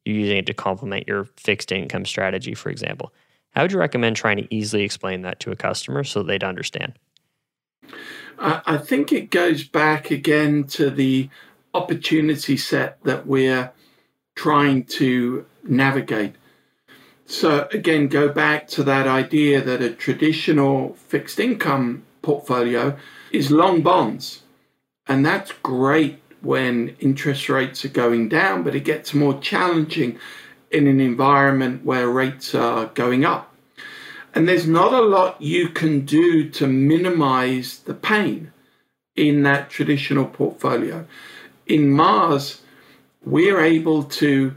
you're 0.04 0.16
using 0.16 0.38
it 0.38 0.46
to 0.46 0.54
complement 0.54 1.06
your 1.08 1.24
fixed 1.36 1.72
income 1.72 2.06
strategy 2.06 2.54
for 2.54 2.70
example 2.70 3.12
how 3.50 3.62
would 3.62 3.72
you 3.72 3.78
recommend 3.78 4.14
trying 4.14 4.36
to 4.36 4.54
easily 4.54 4.84
explain 4.84 5.22
that 5.22 5.40
to 5.40 5.50
a 5.50 5.56
customer 5.56 6.04
so 6.04 6.22
they'd 6.22 6.44
understand 6.44 6.92
I 8.38 8.78
think 8.78 9.12
it 9.12 9.30
goes 9.30 9.64
back 9.64 10.10
again 10.10 10.64
to 10.68 10.88
the 10.88 11.28
opportunity 11.74 12.56
set 12.56 13.02
that 13.04 13.26
we're 13.26 13.70
trying 14.34 14.84
to 14.84 15.46
navigate. 15.64 16.34
So, 17.26 17.68
again, 17.72 18.08
go 18.08 18.28
back 18.28 18.66
to 18.68 18.82
that 18.84 19.06
idea 19.06 19.60
that 19.60 19.82
a 19.82 19.90
traditional 19.90 20.94
fixed 20.94 21.38
income 21.38 22.02
portfolio 22.22 22.96
is 23.30 23.50
long 23.50 23.82
bonds. 23.82 24.42
And 25.06 25.24
that's 25.24 25.52
great 25.62 26.20
when 26.40 26.96
interest 27.00 27.48
rates 27.48 27.84
are 27.84 27.88
going 27.88 28.28
down, 28.28 28.62
but 28.62 28.74
it 28.74 28.84
gets 28.84 29.14
more 29.14 29.38
challenging 29.40 30.18
in 30.70 30.86
an 30.86 31.00
environment 31.00 31.84
where 31.84 32.08
rates 32.08 32.54
are 32.54 32.86
going 32.86 33.24
up. 33.24 33.54
And 34.34 34.48
there's 34.48 34.66
not 34.66 34.92
a 34.92 35.02
lot 35.02 35.42
you 35.42 35.68
can 35.68 36.04
do 36.04 36.48
to 36.50 36.66
minimize 36.66 37.78
the 37.80 37.94
pain 37.94 38.52
in 39.16 39.42
that 39.42 39.70
traditional 39.70 40.24
portfolio. 40.24 41.06
In 41.66 41.90
MAARS, 41.90 42.60
we're 43.24 43.60
able 43.60 44.04
to 44.04 44.54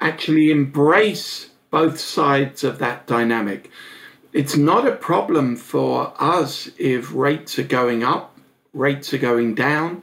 actually 0.00 0.50
embrace 0.50 1.50
both 1.70 1.98
sides 1.98 2.62
of 2.62 2.78
that 2.78 3.06
dynamic. 3.06 3.70
It's 4.32 4.56
not 4.56 4.86
a 4.86 4.96
problem 4.96 5.56
for 5.56 6.12
us 6.18 6.68
if 6.78 7.12
rates 7.14 7.58
are 7.58 7.64
going 7.64 8.02
up, 8.04 8.36
rates 8.72 9.12
are 9.14 9.18
going 9.18 9.54
down. 9.54 10.02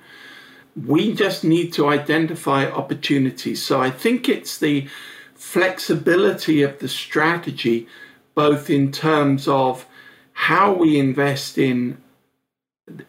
We 0.85 1.13
just 1.13 1.43
need 1.43 1.73
to 1.73 1.89
identify 1.89 2.65
opportunities. 2.65 3.61
So 3.61 3.81
I 3.81 3.89
think 3.91 4.29
it's 4.29 4.57
the 4.57 4.87
flexibility 5.35 6.61
of 6.61 6.79
the 6.79 6.87
strategy 6.87 7.87
both 8.35 8.69
in 8.69 8.91
terms 8.91 9.47
of 9.47 9.85
how 10.33 10.73
we 10.73 10.97
invest 10.97 11.57
in 11.57 11.97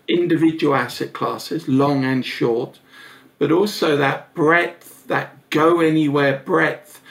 individual 0.08 0.74
asset 0.74 1.12
classes, 1.12 1.68
long 1.68 2.04
and 2.04 2.24
short, 2.24 2.78
but 3.38 3.50
also 3.50 3.96
that 3.96 4.34
breadth, 4.34 4.91
that 5.12 5.50
go 5.50 5.80
anywhere 5.80 6.38
breadth 6.38 7.02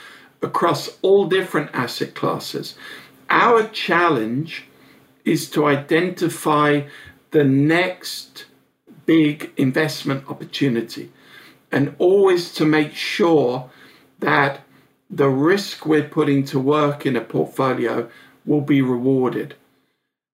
across 0.42 0.98
all 1.04 1.28
different 1.28 1.70
asset 1.72 2.16
classes. 2.16 2.74
Our 3.30 3.68
challenge 3.68 4.66
is 5.24 5.48
to 5.52 5.68
identify 5.68 6.82
the 7.30 7.44
next 7.44 8.46
big 9.06 9.52
investment 9.56 10.28
opportunity 10.28 11.12
and 11.72 11.96
always 12.00 12.52
to 12.54 12.66
make 12.66 12.96
sure 12.96 13.70
that 14.18 14.62
the 15.08 15.30
risk 15.30 15.86
we're 15.86 16.10
putting 16.10 16.44
to 16.46 16.60
work 16.60 17.06
in 17.06 17.16
a 17.16 17.22
portfolio 17.22 18.10
will 18.48 18.62
be 18.62 18.82
rewarded. 18.82 19.54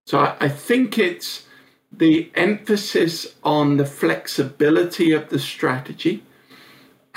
So 0.06 0.38
I, 0.40 0.48
think 0.48 0.98
it's 0.98 1.46
the 1.92 2.32
emphasis 2.34 3.36
on 3.44 3.76
the 3.76 3.86
flexibility 3.86 5.12
of 5.12 5.28
the 5.28 5.40
strategy 5.40 6.24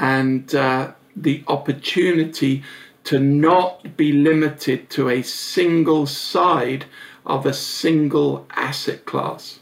and 0.01 0.55
uh, 0.55 0.93
the 1.15 1.45
opportunity 1.47 2.65
to 3.05 3.21
not 3.21 3.97
be 3.97 4.13
limited 4.13 4.91
to 4.91 5.11
a 5.11 5.23
single 5.23 6.07
side 6.07 6.87
of 7.27 7.47
a 7.47 7.53
single 7.53 8.47
asset 8.51 9.05
class. 9.05 9.61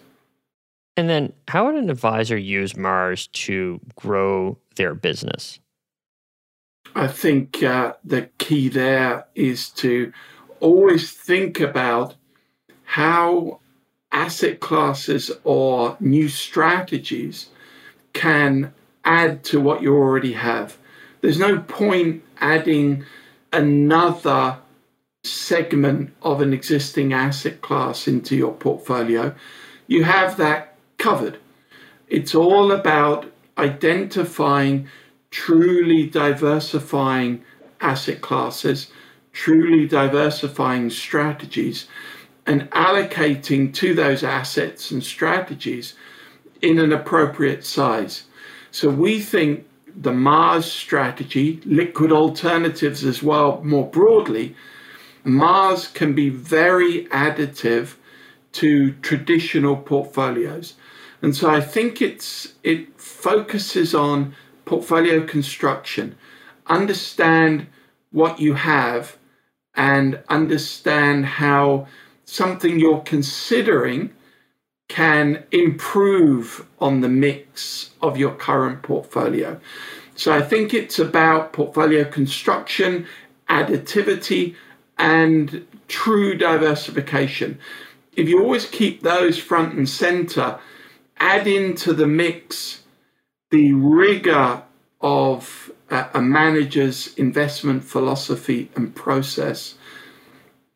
And 0.96 1.08
then, 1.08 1.32
how 1.48 1.66
would 1.66 1.74
an 1.74 1.90
advisor 1.90 2.36
use 2.36 2.76
MAARS 2.76 3.28
to 3.28 3.80
grow 3.96 4.58
their 4.76 4.94
business? 4.94 5.60
I 6.94 7.06
think 7.06 7.62
uh, 7.62 7.94
the 8.04 8.28
key 8.38 8.68
there 8.68 9.26
is 9.34 9.70
to 9.70 10.12
always 10.60 11.12
think 11.12 11.60
about 11.60 12.14
how 12.84 13.60
asset 14.10 14.60
classes 14.60 15.30
or 15.44 15.96
new 16.00 16.28
strategies 16.28 17.48
can 18.12 18.72
add 19.08 19.42
to 19.42 19.58
what 19.58 19.80
you 19.80 19.96
already 19.96 20.34
have. 20.34 20.76
There's 21.22 21.38
no 21.38 21.58
point 21.60 22.22
adding 22.40 23.04
another 23.52 24.58
segment 25.24 26.14
of 26.22 26.42
an 26.42 26.52
existing 26.52 27.12
asset 27.14 27.62
class 27.62 28.06
into 28.06 28.36
your 28.36 28.52
portfolio. 28.52 29.34
You 29.86 30.04
have 30.04 30.36
that 30.36 30.76
covered. 30.98 31.38
It's 32.08 32.34
all 32.34 32.70
about 32.70 33.32
identifying 33.56 34.88
truly 35.30 36.06
diversifying 36.06 37.42
asset 37.80 38.20
classes, 38.20 38.92
truly 39.32 39.86
diversifying 39.88 40.90
strategies, 40.90 41.88
and 42.46 42.70
allocating 42.70 43.72
to 43.74 43.94
those 43.94 44.22
assets 44.22 44.90
and 44.90 45.02
strategies 45.02 45.94
in 46.60 46.78
an 46.78 46.92
appropriate 46.92 47.64
size. 47.64 48.24
So 48.70 48.90
we 48.90 49.20
think 49.20 49.66
the 49.94 50.12
MAARS 50.12 50.70
strategy, 50.70 51.60
liquid 51.64 52.12
alternatives 52.12 53.04
as 53.04 53.22
well, 53.22 53.60
more 53.64 53.88
broadly, 53.88 54.54
MAARS 55.24 55.88
can 55.88 56.14
be 56.14 56.28
very 56.28 57.06
additive 57.06 57.94
to 58.52 58.92
traditional 59.02 59.76
portfolios. 59.76 60.74
And 61.20 61.34
so 61.34 61.50
I 61.50 61.60
think 61.60 62.00
it's 62.00 62.54
it 62.62 63.00
focuses 63.00 63.94
on 63.94 64.34
portfolio 64.64 65.26
construction, 65.26 66.16
understand 66.66 67.66
what 68.12 68.38
you 68.38 68.54
have 68.54 69.16
and 69.74 70.20
understand 70.28 71.26
how 71.26 71.86
something 72.24 72.78
you're 72.78 73.00
considering 73.00 74.12
can 74.88 75.44
improve 75.52 76.66
on 76.80 77.00
the 77.00 77.08
mix 77.08 77.90
of 78.00 78.16
your 78.16 78.34
current 78.34 78.82
portfolio. 78.82 79.60
So 80.14 80.32
I 80.32 80.42
think 80.42 80.74
it's 80.74 80.98
about 80.98 81.52
portfolio 81.52 82.04
construction, 82.04 83.06
additivity, 83.48 84.56
and 84.98 85.66
true 85.86 86.34
diversification. 86.36 87.58
If 88.16 88.28
you 88.28 88.42
always 88.42 88.66
keep 88.66 89.02
those 89.02 89.38
front 89.38 89.74
and 89.74 89.88
center, 89.88 90.58
add 91.18 91.46
into 91.46 91.92
the 91.92 92.06
mix 92.06 92.82
the 93.50 93.72
rigor 93.72 94.62
of 95.00 95.70
a 95.90 96.20
manager's 96.20 97.14
investment 97.14 97.82
philosophy 97.84 98.70
and 98.74 98.94
process 98.94 99.76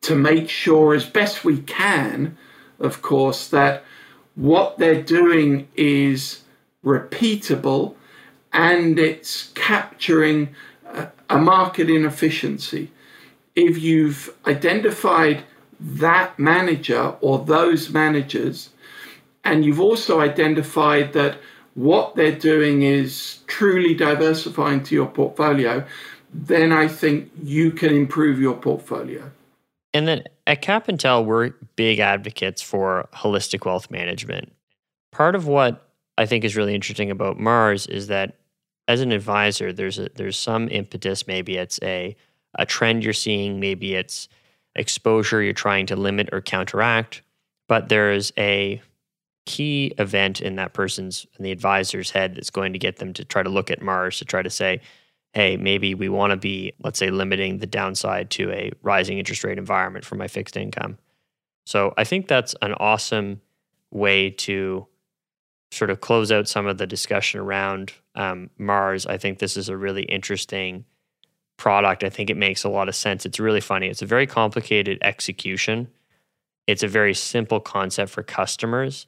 to 0.01 0.15
make 0.15 0.49
sure, 0.49 0.95
as 0.95 1.05
best 1.05 1.45
we 1.45 1.59
can, 1.59 2.35
of 2.79 3.01
course, 3.01 3.47
that 3.49 3.83
what 4.35 4.77
they're 4.77 5.01
doing 5.01 5.67
is 5.75 6.41
repeatable 6.83 7.95
and 8.51 8.99
it's 8.99 9.51
capturing 9.55 10.49
a 11.29 11.37
market 11.37 11.89
inefficiency. 11.89 12.91
If 13.55 13.81
you've 13.81 14.35
identified 14.45 15.43
that 15.79 16.37
manager 16.37 17.15
or 17.21 17.39
those 17.39 17.89
managers, 17.89 18.69
and 19.43 19.65
you've 19.65 19.81
also 19.81 20.21
identified 20.21 21.13
that 21.13 21.37
what 21.73 22.15
they're 22.15 22.31
doing 22.31 22.83
is 22.83 23.39
truly 23.47 23.93
diversifying 23.93 24.83
to 24.83 24.95
your 24.95 25.07
portfolio, 25.07 25.83
then 26.33 26.71
I 26.71 26.87
think 26.87 27.31
you 27.43 27.71
can 27.71 27.95
improve 27.95 28.39
your 28.39 28.55
portfolio. 28.55 29.31
And 29.93 30.07
then 30.07 30.23
at 30.47 30.61
CapIntel, 30.61 31.25
we're 31.25 31.51
big 31.75 31.99
advocates 31.99 32.61
for 32.61 33.07
holistic 33.13 33.65
wealth 33.65 33.91
management. 33.91 34.51
Part 35.11 35.35
of 35.35 35.47
what 35.47 35.87
I 36.17 36.25
think 36.25 36.43
is 36.43 36.55
really 36.55 36.75
interesting 36.75 37.11
about 37.11 37.37
MAARS 37.37 37.87
is 37.87 38.07
that 38.07 38.37
as 38.87 39.01
an 39.01 39.11
advisor, 39.11 39.71
there's 39.71 39.99
a, 39.99 40.09
there's 40.15 40.37
some 40.37 40.67
impetus. 40.69 41.27
Maybe 41.27 41.57
it's 41.57 41.79
a 41.83 42.15
a 42.55 42.65
trend 42.65 43.03
you're 43.03 43.13
seeing. 43.13 43.59
Maybe 43.59 43.95
it's 43.95 44.27
exposure 44.75 45.41
you're 45.41 45.53
trying 45.53 45.87
to 45.87 45.95
limit 45.95 46.29
or 46.31 46.41
counteract. 46.41 47.21
But 47.67 47.89
there's 47.89 48.31
a 48.37 48.81
key 49.45 49.93
event 49.97 50.41
in 50.41 50.55
that 50.55 50.73
person's 50.73 51.25
in 51.37 51.43
the 51.43 51.51
advisor's 51.51 52.11
head 52.11 52.35
that's 52.35 52.49
going 52.49 52.73
to 52.73 52.79
get 52.79 52.97
them 52.97 53.13
to 53.13 53.25
try 53.25 53.43
to 53.43 53.49
look 53.49 53.71
at 53.71 53.81
MAARS 53.81 54.19
to 54.19 54.25
try 54.25 54.41
to 54.41 54.49
say, 54.49 54.81
hey, 55.33 55.57
maybe 55.57 55.95
we 55.95 56.09
want 56.09 56.31
to 56.31 56.37
be, 56.37 56.73
let's 56.83 56.99
say, 56.99 57.09
limiting 57.09 57.57
the 57.57 57.67
downside 57.67 58.29
to 58.29 58.51
a 58.51 58.71
rising 58.81 59.17
interest 59.17 59.43
rate 59.43 59.57
environment 59.57 60.05
for 60.05 60.15
my 60.15 60.27
fixed 60.27 60.55
income. 60.55 60.97
So 61.65 61.93
I 61.97 62.03
think 62.03 62.27
that's 62.27 62.55
an 62.61 62.73
awesome 62.73 63.41
way 63.89 64.29
to 64.29 64.87
sort 65.71 65.89
of 65.89 66.01
close 66.01 66.31
out 66.31 66.47
some 66.47 66.67
of 66.67 66.77
the 66.77 66.85
discussion 66.85 67.39
around 67.39 67.93
um, 68.15 68.51
MAARS. 68.59 69.07
I 69.07 69.17
think 69.17 69.39
this 69.39 69.57
is 69.57 69.69
a 69.69 69.77
really 69.77 70.03
interesting 70.03 70.85
product. 71.57 72.03
I 72.03 72.09
think 72.09 72.29
it 72.29 72.37
makes 72.37 72.63
a 72.63 72.69
lot 72.69 72.87
of 72.87 72.95
sense. 72.95 73.25
It's 73.25 73.39
really 73.39 73.61
funny. 73.61 73.87
It's 73.87 74.03
a 74.03 74.07
very 74.07 74.27
complicated 74.27 74.99
execution. 75.01 75.87
It's 76.67 76.83
a 76.83 76.87
very 76.87 77.15
simple 77.15 77.59
concept 77.59 78.11
for 78.11 78.21
customers 78.21 79.07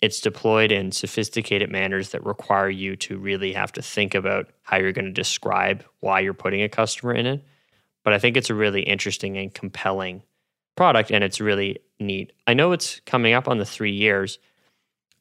it's 0.00 0.20
deployed 0.20 0.72
in 0.72 0.92
sophisticated 0.92 1.70
manners 1.70 2.10
that 2.10 2.24
require 2.24 2.70
you 2.70 2.96
to 2.96 3.18
really 3.18 3.52
have 3.52 3.72
to 3.72 3.82
think 3.82 4.14
about 4.14 4.48
how 4.62 4.78
you're 4.78 4.92
going 4.92 5.04
to 5.04 5.10
describe 5.10 5.84
why 6.00 6.20
you're 6.20 6.32
putting 6.32 6.62
a 6.62 6.68
customer 6.68 7.12
in 7.12 7.26
it. 7.26 7.44
But 8.02 8.14
I 8.14 8.18
think 8.18 8.36
it's 8.36 8.50
a 8.50 8.54
really 8.54 8.82
interesting 8.82 9.36
and 9.36 9.52
compelling 9.52 10.22
product, 10.74 11.10
and 11.10 11.22
it's 11.22 11.40
really 11.40 11.80
neat. 11.98 12.32
I 12.46 12.54
know 12.54 12.72
it's 12.72 13.00
coming 13.00 13.34
up 13.34 13.46
on 13.46 13.58
the 13.58 13.66
three 13.66 13.92
years. 13.92 14.38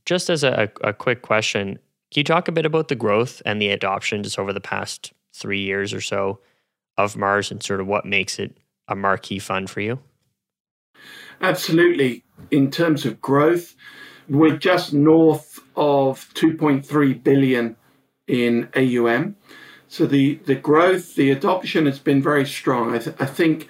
Just 0.05 0.29
as 0.29 0.43
a, 0.43 0.71
a 0.81 0.93
quick 0.93 1.21
question, 1.21 1.77
can 2.11 2.21
you 2.21 2.23
talk 2.23 2.47
a 2.47 2.53
bit 2.53 2.65
about 2.65 2.87
the 2.87 2.95
growth 2.95 3.41
and 3.45 3.61
the 3.61 3.69
adoption 3.69 4.23
just 4.23 4.39
over 4.39 4.53
the 4.53 4.61
past 4.61 5.11
three 5.33 5.61
years 5.61 5.93
or 5.93 6.01
so 6.01 6.39
of 6.97 7.15
MAARS 7.15 7.51
and 7.51 7.61
sort 7.61 7.81
of 7.81 7.87
what 7.87 8.05
makes 8.05 8.39
it 8.39 8.57
a 8.87 8.95
marquee 8.95 9.39
fund 9.39 9.69
for 9.69 9.81
you? 9.81 9.99
Absolutely. 11.41 12.23
In 12.49 12.71
terms 12.71 13.05
of 13.05 13.21
growth, 13.21 13.75
we're 14.29 14.57
just 14.57 14.93
north 14.93 15.59
of 15.75 16.31
2.3 16.35 17.23
billion 17.23 17.75
in 18.27 18.69
AUM. 18.75 19.35
So 19.87 20.05
the, 20.05 20.35
the 20.45 20.55
growth, 20.55 21.15
the 21.15 21.31
adoption 21.31 21.87
has 21.87 21.99
been 21.99 22.21
very 22.21 22.45
strong. 22.45 22.93
I, 22.93 22.99
th- 22.99 23.15
I 23.19 23.25
think 23.25 23.67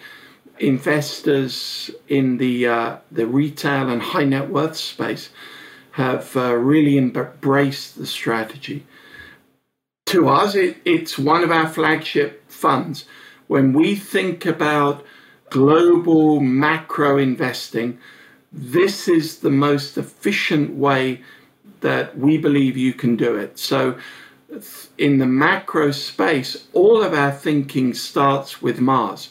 investors 0.60 1.90
in 2.10 2.38
the 2.38 2.68
uh, 2.68 2.98
the 3.12 3.26
retail 3.26 3.90
and 3.90 4.02
high 4.02 4.26
net 4.26 4.50
worth 4.50 4.76
space 4.76 5.30
have 5.92 6.36
uh, 6.36 6.54
really 6.56 6.98
embraced 6.98 7.98
the 7.98 8.06
strategy. 8.06 8.86
To 10.08 10.28
us, 10.28 10.56
it, 10.56 10.78
it's 10.86 11.18
one 11.18 11.44
of 11.44 11.52
our 11.52 11.68
flagship 11.68 12.50
funds. 12.52 13.06
When 13.48 13.74
we 13.74 13.96
think 13.96 14.46
about 14.46 15.06
global 15.50 16.40
macro 16.40 17.18
investing, 17.18 18.00
this 18.52 19.08
is 19.08 19.40
the 19.40 19.50
most 19.50 19.98
efficient 19.98 20.76
way 20.76 21.22
that 21.82 22.18
we 22.18 22.38
believe 22.38 22.76
you 22.76 22.94
can 22.94 23.16
do 23.16 23.36
it. 23.36 23.58
So, 23.58 23.98
in 24.98 25.20
the 25.20 25.28
macro 25.28 25.92
space, 25.92 26.68
all 26.74 27.04
of 27.04 27.14
our 27.14 27.32
thinking 27.32 27.94
starts 27.94 28.62
with 28.62 28.80
MAARS. 28.80 29.30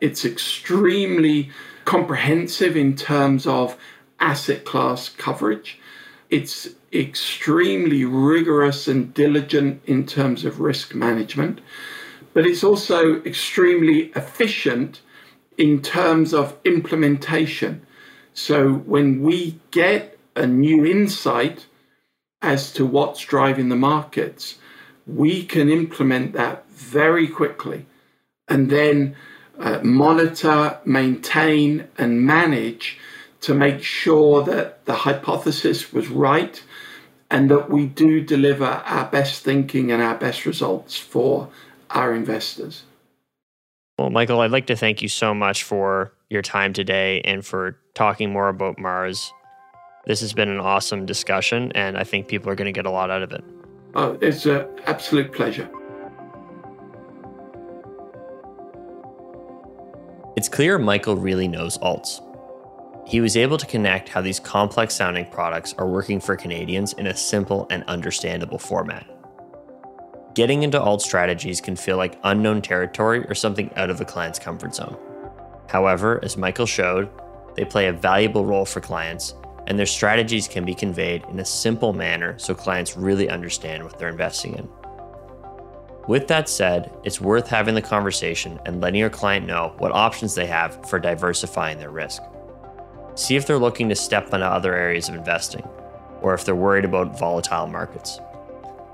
It's 0.00 0.24
extremely 0.24 1.50
comprehensive 1.86 2.76
in 2.76 2.96
terms 2.96 3.46
of 3.46 3.78
asset 4.20 4.64
class 4.64 5.08
coverage. 5.08 5.78
It's 6.28 6.68
extremely 6.92 8.04
rigorous 8.04 8.88
and 8.88 9.14
diligent 9.14 9.82
in 9.86 10.06
terms 10.06 10.44
of 10.44 10.60
risk 10.60 10.94
management, 10.94 11.60
but 12.34 12.46
it's 12.46 12.64
also 12.64 13.22
extremely 13.22 14.12
efficient 14.16 15.00
in 15.56 15.80
terms 15.80 16.34
of 16.34 16.56
implementation. 16.64 17.85
So 18.36 18.70
when 18.70 19.22
we 19.22 19.58
get 19.70 20.18
a 20.36 20.46
new 20.46 20.84
insight 20.84 21.66
as 22.42 22.70
to 22.74 22.84
what's 22.84 23.24
driving 23.24 23.70
the 23.70 23.76
markets, 23.76 24.56
we 25.06 25.42
can 25.42 25.70
implement 25.70 26.34
that 26.34 26.68
very 26.68 27.28
quickly 27.28 27.86
and 28.46 28.68
then 28.68 29.16
uh, 29.58 29.80
monitor, 29.82 30.78
maintain, 30.84 31.88
and 31.96 32.26
manage 32.26 32.98
to 33.40 33.54
make 33.54 33.82
sure 33.82 34.42
that 34.42 34.84
the 34.84 34.94
hypothesis 34.94 35.90
was 35.94 36.08
right 36.08 36.62
and 37.30 37.50
that 37.50 37.70
we 37.70 37.86
do 37.86 38.20
deliver 38.20 38.66
our 38.66 39.06
best 39.06 39.44
thinking 39.44 39.90
and 39.90 40.02
our 40.02 40.16
best 40.16 40.44
results 40.44 40.94
for 40.98 41.48
our 41.88 42.14
investors. 42.14 42.82
Well, 43.98 44.10
Michael, 44.10 44.40
I'd 44.40 44.50
like 44.50 44.66
to 44.66 44.76
thank 44.76 45.00
you 45.00 45.08
so 45.08 45.32
much 45.32 45.62
for 45.62 46.12
your 46.28 46.42
time 46.42 46.72
today 46.72 47.20
and 47.24 47.44
for 47.44 47.78
talking 47.94 48.32
more 48.32 48.48
about 48.48 48.78
MAARS. 48.78 49.30
This 50.06 50.20
has 50.20 50.32
been 50.32 50.48
an 50.48 50.60
awesome 50.60 51.06
discussion, 51.06 51.72
and 51.74 51.96
I 51.96 52.04
think 52.04 52.28
people 52.28 52.50
are 52.50 52.54
going 52.54 52.66
to 52.66 52.72
get 52.72 52.86
a 52.86 52.90
lot 52.90 53.10
out 53.10 53.22
of 53.22 53.32
it. 53.32 53.44
Oh, 53.94 54.18
it's 54.20 54.46
an 54.46 54.66
absolute 54.86 55.32
pleasure. 55.32 55.68
It's 60.36 60.48
clear 60.48 60.78
Michael 60.78 61.16
really 61.16 61.48
knows 61.48 61.78
alts. 61.78 62.20
He 63.08 63.20
was 63.20 63.36
able 63.36 63.56
to 63.56 63.66
connect 63.66 64.08
how 64.08 64.20
these 64.20 64.40
complex 64.40 64.94
sounding 64.94 65.26
products 65.30 65.74
are 65.78 65.88
working 65.88 66.20
for 66.20 66.36
Canadians 66.36 66.92
in 66.94 67.06
a 67.06 67.16
simple 67.16 67.66
and 67.70 67.84
understandable 67.84 68.58
format. 68.58 69.06
Getting 70.34 70.64
into 70.64 70.80
alt 70.80 71.00
strategies 71.00 71.60
can 71.60 71.76
feel 71.76 71.96
like 71.96 72.18
unknown 72.24 72.60
territory 72.60 73.24
or 73.26 73.34
something 73.34 73.72
out 73.76 73.90
of 73.90 74.00
a 74.00 74.04
client's 74.04 74.38
comfort 74.38 74.74
zone. 74.74 74.98
However, 75.68 76.20
as 76.22 76.36
Michael 76.36 76.66
showed, 76.66 77.10
they 77.54 77.64
play 77.64 77.88
a 77.88 77.92
valuable 77.92 78.44
role 78.44 78.64
for 78.64 78.80
clients, 78.80 79.34
and 79.66 79.78
their 79.78 79.86
strategies 79.86 80.46
can 80.46 80.64
be 80.64 80.74
conveyed 80.74 81.24
in 81.30 81.40
a 81.40 81.44
simple 81.44 81.92
manner 81.92 82.38
so 82.38 82.54
clients 82.54 82.96
really 82.96 83.28
understand 83.28 83.82
what 83.82 83.98
they're 83.98 84.08
investing 84.08 84.54
in. 84.54 84.68
With 86.06 86.28
that 86.28 86.48
said, 86.48 86.92
it's 87.02 87.20
worth 87.20 87.48
having 87.48 87.74
the 87.74 87.82
conversation 87.82 88.60
and 88.64 88.80
letting 88.80 89.00
your 89.00 89.10
client 89.10 89.44
know 89.44 89.74
what 89.78 89.90
options 89.90 90.36
they 90.36 90.46
have 90.46 90.88
for 90.88 91.00
diversifying 91.00 91.78
their 91.78 91.90
risk. 91.90 92.22
See 93.16 93.34
if 93.34 93.46
they're 93.46 93.58
looking 93.58 93.88
to 93.88 93.96
step 93.96 94.32
into 94.32 94.46
other 94.46 94.74
areas 94.74 95.08
of 95.08 95.16
investing, 95.16 95.66
or 96.20 96.32
if 96.32 96.44
they're 96.44 96.54
worried 96.54 96.84
about 96.84 97.18
volatile 97.18 97.66
markets. 97.66 98.20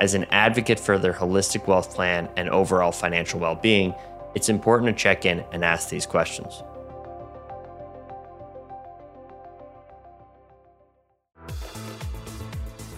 As 0.00 0.14
an 0.14 0.24
advocate 0.30 0.80
for 0.80 0.98
their 0.98 1.12
holistic 1.12 1.66
wealth 1.66 1.94
plan 1.94 2.30
and 2.37 2.48
overall 2.48 2.92
financial 2.92 3.38
well 3.40 3.56
being, 3.56 3.94
it's 4.35 4.49
important 4.49 4.97
to 4.97 5.03
check 5.03 5.25
in 5.25 5.45
and 5.53 5.64
ask 5.64 5.88
these 5.88 6.07
questions. 6.07 6.62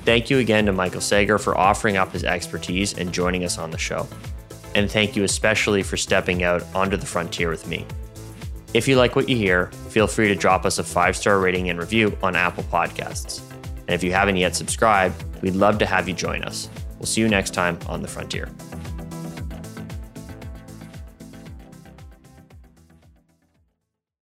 Thank 0.05 0.29
you 0.29 0.39
again 0.39 0.67
to 0.67 0.73
Michael 0.73 1.01
Sager 1.01 1.39
for 1.39 1.57
offering 1.57 1.97
up 1.97 2.13
his 2.13 2.25
expertise 2.25 2.93
and 2.93 3.11
joining 3.13 3.43
us 3.43 3.57
on 3.57 3.71
the 3.71 3.79
show. 3.79 4.07
And 4.75 4.91
thank 4.91 5.17
you 5.17 5.25
especially 5.25 5.83
for 5.83 5.97
stepping 5.97 6.43
out 6.43 6.63
onto 6.75 6.97
the 6.97 7.07
frontier 7.07 7.49
with 7.49 7.67
me. 7.67 7.87
If 8.75 8.87
you 8.87 8.97
like 8.97 9.17
what 9.17 9.29
you 9.29 9.37
hear, 9.37 9.67
feel 9.89 10.07
free 10.07 10.29
to 10.29 10.35
drop 10.35 10.67
us 10.67 10.79
a 10.79 10.85
five 10.85 11.17
star 11.17 11.39
rating 11.39 11.71
and 11.71 11.79
review 11.79 12.19
on 12.23 12.37
Apple 12.37 12.65
Podcasts. 12.65 13.41
And 13.87 13.91
if 13.91 14.03
you 14.03 14.13
haven't 14.13 14.37
yet 14.37 14.55
subscribed, 14.55 15.23
we'd 15.43 15.55
love 15.55 15.79
to 15.79 15.87
have 15.87 16.09
you 16.09 16.15
join 16.15 16.43
us. 16.43 16.69
We'll 16.99 17.07
see 17.07 17.21
you 17.21 17.29
next 17.29 17.55
time 17.55 17.79
on 17.87 18.03
The 18.03 18.09
Frontier. 18.09 18.49